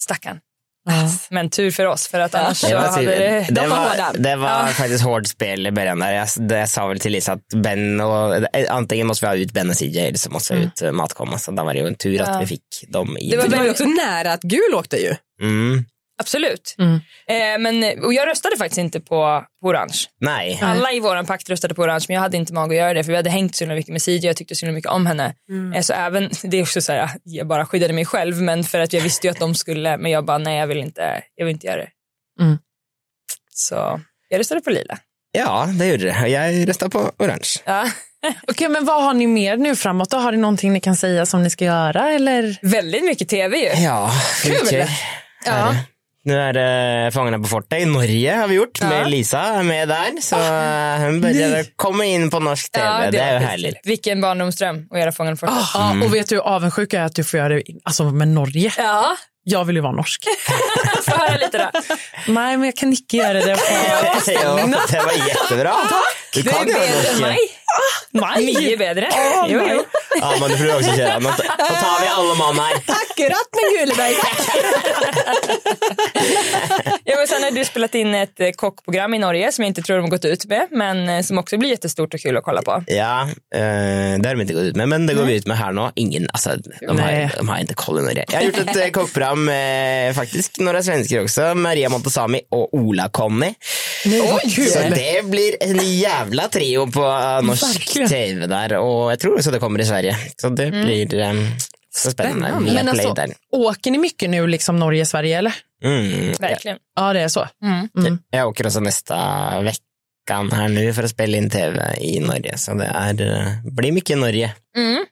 Stackarn. 0.00 0.38
Men 1.30 1.50
tur 1.50 1.70
för 1.70 1.86
oss, 1.86 2.08
för 2.08 2.20
att 2.20 2.34
annars 2.34 2.60
Det 2.60 2.68
så 2.68 2.74
var, 2.74 2.82
hade 2.82 3.04
det... 3.04 3.46
det 3.48 3.54
de 3.54 3.68
var 3.68 4.12
det 4.18 4.36
var 4.36 4.48
Ja. 4.48 4.66
faktiskt 4.66 5.04
hårt 5.04 5.26
spel 5.26 5.66
i 5.66 5.70
början. 5.70 5.98
Där. 6.00 6.12
Jag, 6.12 6.28
det 6.48 6.58
jag 6.58 6.68
sa 6.68 6.86
väl 6.86 7.00
till 7.00 7.12
Lisa 7.12 7.32
att 7.32 7.48
Ben 7.62 8.00
och, 8.00 8.34
antingen 8.68 9.06
måste 9.06 9.24
vi 9.26 9.28
ha 9.28 9.36
ut 9.36 9.52
Ben 9.52 9.70
och 9.70 9.76
CJ 9.76 9.98
eller 10.00 10.18
så 10.18 10.30
måste 10.30 10.54
vi 10.54 10.60
ha 10.60 10.66
ut 10.66 10.82
mm. 10.82 10.96
Matkomma. 10.96 11.38
Så 11.38 11.50
då 11.50 11.64
var 11.64 11.74
det 11.74 11.80
ju 11.80 11.86
en 11.86 11.94
tur 11.94 12.20
att 12.22 12.28
Ja. 12.28 12.38
vi 12.40 12.46
fick 12.46 12.62
dem 12.88 13.18
i. 13.18 13.30
Det 13.30 13.36
var 13.36 13.44
För 13.44 13.50
det 13.50 13.56
var 13.56 13.64
ju 13.64 13.68
väldigt- 13.72 13.86
också 13.86 14.04
nära 14.06 14.32
att 14.32 14.42
gul 14.42 14.74
åkte 14.74 14.96
ju. 14.96 15.14
Mm. 15.42 15.84
Absolut. 16.20 16.74
Mm. 16.78 16.94
Eh, 17.28 17.58
men, 17.58 18.04
och 18.04 18.14
jag 18.14 18.28
röstade 18.28 18.56
faktiskt 18.56 18.78
inte 18.78 19.00
på, 19.00 19.44
på 19.62 19.68
orange. 19.68 19.96
Nej. 20.20 20.58
Alla 20.62 20.92
i 20.92 21.00
vår 21.00 21.24
pakt 21.24 21.50
röstade 21.50 21.74
på 21.74 21.82
orange 21.82 22.04
men 22.08 22.14
jag 22.14 22.20
hade 22.20 22.36
inte 22.36 22.52
mag 22.52 22.70
att 22.70 22.76
göra 22.76 22.94
det 22.94 23.04
för 23.04 23.12
vi 23.12 23.16
hade 23.16 23.30
hängt 23.30 23.56
så 23.56 23.66
mycket 23.66 23.92
med 23.92 24.02
CJ 24.02 24.26
jag 24.26 24.36
tyckte 24.36 24.54
så 24.54 24.66
mycket 24.66 24.90
om 24.90 25.06
henne. 25.06 25.34
Eh, 25.74 25.82
så 25.82 25.92
även, 25.92 26.30
det 26.42 26.56
är 26.56 26.62
också 26.62 26.80
så 26.80 26.92
här, 26.92 27.10
jag 27.24 27.46
bara 27.46 27.66
skyddade 27.66 27.92
mig 27.92 28.04
själv 28.04 28.42
men 28.42 28.64
för 28.64 28.80
att 28.80 28.92
jag 28.92 29.00
visste 29.00 29.26
ju 29.26 29.30
att 29.30 29.40
de 29.40 29.54
skulle 29.54 29.96
men 29.96 30.10
jag 30.10 30.24
bara 30.24 30.38
nej 30.38 30.58
jag 30.58 30.66
vill 30.66 30.78
inte, 30.78 31.22
jag 31.34 31.46
vill 31.46 31.54
inte 31.54 31.66
göra 31.66 31.76
det. 31.76 31.90
Mm. 32.40 32.58
Så 33.54 34.00
jag 34.28 34.38
röstade 34.38 34.60
på 34.60 34.70
lila. 34.70 34.98
Ja, 35.32 35.68
det 35.78 35.86
gjorde 35.86 36.04
det. 36.04 36.28
Jag 36.28 36.68
röstade 36.68 36.90
på 36.90 37.12
orange. 37.18 37.48
Ja. 37.64 37.90
Okej, 38.48 38.68
men 38.68 38.84
vad 38.84 39.04
har 39.04 39.14
ni 39.14 39.26
mer 39.26 39.56
nu 39.56 39.76
framåt? 39.76 40.10
Då? 40.10 40.16
Har 40.16 40.32
ni 40.32 40.38
någonting 40.38 40.72
ni 40.72 40.80
kan 40.80 40.96
säga 40.96 41.26
som 41.26 41.42
ni 41.42 41.50
ska 41.50 41.64
göra? 41.64 42.10
Eller? 42.10 42.58
Väldigt 42.62 43.04
mycket 43.04 43.28
tv 43.28 43.56
ju. 43.56 43.82
Ja, 43.82 44.12
mycket. 44.44 44.88
Ja. 45.44 45.74
Är 46.30 46.52
det. 46.52 46.60
Nu 46.60 46.60
är 46.60 47.04
det 47.04 47.10
Fångarna 47.12 47.38
på 47.38 47.44
fortet 47.44 47.80
i 47.82 47.84
Norge 47.84 48.34
har 48.34 48.48
vi 48.48 48.54
gjort 48.54 48.78
Ja. 48.80 48.88
med 48.88 49.10
Lisa 49.10 49.38
är 49.40 49.62
med 49.62 49.88
där. 49.88 50.20
Så 50.20 50.36
eh, 50.36 51.06
hon 51.06 51.20
börjar 51.20 51.64
komma 51.76 52.04
in 52.04 52.30
på 52.30 52.40
norsk 52.40 52.72
tv. 52.72 52.86
Ja, 53.04 53.10
det, 53.10 53.18
är 53.18 53.40
ju 53.40 53.46
härligt. 53.46 53.76
Vilken 53.84 54.20
barndomsdröm 54.20 54.86
att 54.90 54.98
göra 55.00 55.12
Fångarna 55.12 55.36
på 55.36 55.46
fortet. 55.46 55.64
Ja, 55.74 55.90
och 56.04 56.14
vet 56.14 56.28
du 56.28 56.40
avundsjuk 56.40 56.92
jag 56.92 57.02
är 57.02 57.06
att 57.06 57.14
du 57.14 57.24
får 57.24 57.38
göra 57.38 57.48
det 57.48 57.62
alltså, 57.84 58.04
med 58.04 58.28
Norge? 58.28 58.72
Ja, 58.78 59.16
Jag 59.44 59.64
vill 59.64 59.76
ju 59.76 59.82
vara 59.82 59.92
norsk. 59.92 60.24
få 61.04 61.10
höra 61.16 61.36
lite 61.36 61.58
då. 61.58 61.80
Nej, 62.32 62.56
men 62.56 62.64
jag 62.64 62.76
kan 62.76 62.88
inte 62.88 63.16
göra 63.16 63.32
det. 63.32 63.42
Jo, 64.26 64.74
det 64.90 64.98
var 65.02 65.28
jättebra. 65.28 65.74
Du 66.34 66.42
Du 66.42 66.50
är 66.50 66.54
kan 66.54 66.68
göra 66.68 66.80
bättre 66.80 67.08
än 67.14 67.20
mig. 67.20 67.38
Mycket 68.46 68.78
bättre. 68.78 69.08
jo, 69.48 69.60
jo. 69.70 69.82
Ja, 70.20 70.34
men 70.40 70.50
du 70.50 70.56
får 70.58 70.74
också 70.76 70.96
köra. 70.96 71.18
Nå 71.18 71.30
tar 71.30 72.00
vi 72.00 72.06
alla 72.08 72.34
mann 72.34 72.58
här. 72.58 72.74
Akkurat 73.18 73.48
med 73.52 73.80
Guleberg. 73.80 74.14
Ja, 77.04 77.16
men 77.16 77.26
sen 77.26 77.42
har 77.42 77.50
du 77.50 77.64
spelat 77.64 77.94
in 77.94 78.14
ett 78.14 78.40
eh, 78.40 78.50
kockprogram 78.50 79.14
i 79.14 79.18
Norge 79.18 79.52
som 79.52 79.62
jag 79.64 79.70
inte 79.70 79.82
tror 79.82 79.96
de 79.96 80.02
har 80.02 80.10
gått 80.10 80.24
ut 80.24 80.44
med 80.44 80.66
men 80.70 81.08
eh, 81.08 81.22
som 81.22 81.38
också 81.38 81.58
blir 81.58 81.70
jättestort 81.70 82.14
och 82.14 82.20
kul 82.20 82.36
att 82.36 82.44
kolla 82.44 82.62
på. 82.62 82.84
Ja, 82.86 83.22
eh, 83.54 83.60
det 84.20 84.28
har 84.28 84.34
de 84.34 84.40
inte 84.40 84.54
gått 84.54 84.62
ut 84.62 84.76
med, 84.76 84.88
men 84.88 85.06
det 85.06 85.14
går 85.14 85.22
vi 85.24 85.34
ut 85.36 85.46
med 85.46 85.58
här 85.58 85.72
nu. 85.72 85.90
Ingen, 85.94 86.28
alltså, 86.32 86.50
de, 86.80 86.98
har, 86.98 87.36
de 87.36 87.48
har 87.48 87.58
inte 87.58 87.74
koll 87.74 87.98
i 87.98 88.02
Norge. 88.02 88.24
Jag 88.28 88.38
har 88.38 88.42
gjort 88.44 88.58
ett 88.58 88.76
eh, 88.76 88.88
kockprogram 88.88 89.44
med 89.44 90.16
faktiskt 90.16 90.60
några 90.60 90.82
svenskar 90.82 91.22
också, 91.22 91.54
Maria 91.54 91.88
Montazami 91.88 92.40
och 92.50 92.74
Ola 92.74 93.08
Conny. 93.08 93.54
Så 94.72 94.78
det 94.94 95.24
blir 95.24 95.56
en 95.60 95.98
jävla 95.98 96.48
trio 96.48 96.86
på 96.92 97.00
norsk 97.42 97.62
Verkligen. 97.62 98.08
tv 98.08 98.46
där 98.46 98.76
och 98.76 99.12
jag 99.12 99.18
tror 99.18 99.34
också 99.34 99.50
det 99.50 99.58
kommer 99.58 99.80
i 99.80 99.84
Sverige. 99.84 100.16
Så 100.36 100.48
det 100.48 100.70
blir 100.70 101.18
eh, 101.18 101.32
så 101.58 101.77
spännande. 101.98 102.46
Spännande. 102.46 102.72
Men 102.74 102.88
alltså, 102.88 103.14
åker 103.52 103.90
ni 103.90 103.98
mycket 103.98 104.30
nu, 104.30 104.46
liksom 104.46 104.76
Norge-Sverige? 104.78 105.38
eller? 105.38 105.54
Mm. 105.84 106.32
Verkligen. 106.40 106.78
Ja, 106.96 107.12
det 107.12 107.20
är 107.20 107.28
så. 107.28 107.48
Jag 108.30 108.48
åker 108.48 108.66
också 108.66 108.80
nästa 108.80 109.16
veckan 109.60 110.52
här 110.52 110.68
nu 110.68 110.94
för 110.94 111.02
att 111.02 111.10
spela 111.10 111.36
in 111.36 111.50
tv 111.50 111.96
i 112.00 112.20
Norge, 112.20 112.58
så 112.58 112.74
det 112.74 112.84
är, 112.84 113.70
blir 113.76 113.92
mycket 113.92 114.18
Norge. 114.18 114.54
Mm. 114.76 115.04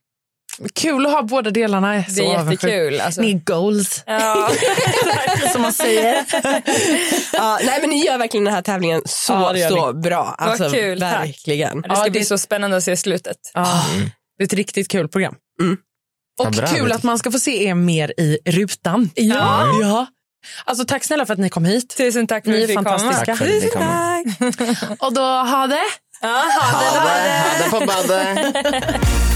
Kul 0.75 1.07
att 1.07 1.13
ha 1.13 1.23
båda 1.23 1.51
delarna. 1.51 1.95
Är 1.95 2.05
Det 2.09 2.11
så 2.15 2.23
är 2.23 2.45
jättekul. 2.51 3.01
Alltså. 3.01 3.21
Ni 3.21 3.31
är 3.31 3.35
goals, 3.45 4.03
Ja. 4.07 4.51
som 5.53 5.63
man 5.63 5.73
säger. 5.73 6.25
Ja, 7.33 7.59
nej 7.65 7.79
men 7.81 7.91
ni 7.91 8.05
gör 8.07 8.19
verkligen 8.19 8.45
den 8.45 8.55
här 8.55 8.63
tävlingen 8.63 9.03
så, 9.05 9.33
Ja, 9.33 9.69
så 9.69 9.93
bra. 9.93 10.35
Alltså, 10.39 10.71
kul, 10.71 11.01
tack. 11.01 11.13
verkligen. 11.27 11.83
Det 11.83 11.89
ska 11.95 12.05
Ja, 12.05 12.11
bli 12.11 12.21
det- 12.21 12.27
så 12.27 12.39
spännande 12.39 12.77
att 12.77 12.85
se 12.85 12.97
slutet. 12.97 13.37
Ja, 13.55 13.85
det 14.39 14.43
är 14.43 14.47
ett 14.47 14.53
riktigt 14.53 14.89
kul 14.91 15.09
program. 15.09 15.35
Mm. 15.63 15.77
Och 16.39 16.47
Ja, 16.47 16.51
bra. 16.51 16.67
kul 16.67 16.93
att 16.93 17.03
man 17.03 17.19
ska 17.19 17.31
få 17.31 17.39
se 17.39 17.65
er 17.67 17.75
mer 17.75 18.13
i 18.21 18.39
rutan. 18.47 19.11
Ja. 19.15 19.67
ja. 19.83 20.07
Alltså, 20.65 20.85
tack 20.85 21.05
snälla 21.05 21.27
för 21.27 21.33
att 21.33 21.39
ni 21.39 21.51
kom 21.51 21.65
hit. 21.65 21.97
Tusen 21.97 22.27
tack 22.27 22.45
för 22.45 22.51
Ni 22.51 22.57
att 22.57 22.63
är 22.63 22.67
vi 22.67 22.77
fick 22.77 22.85
komma. 22.87 22.99
fantastiska. 22.99 23.37
Tack 23.37 23.39
för 23.39 23.57
att 23.57 23.63
ni 23.63 24.87
kom. 24.89 24.97
Och 24.99 25.13
då, 25.13 25.21
ha 25.23 25.67
det! 25.67 25.79
Ja, 26.21 26.29
ha 26.29 26.81
det, 26.81 26.99
Ha 26.99 27.05
det, 27.05 27.23
det. 27.25 27.79
ha 27.79 27.79
det 27.81 27.87
på 27.87 27.87
badet. 27.87 29.36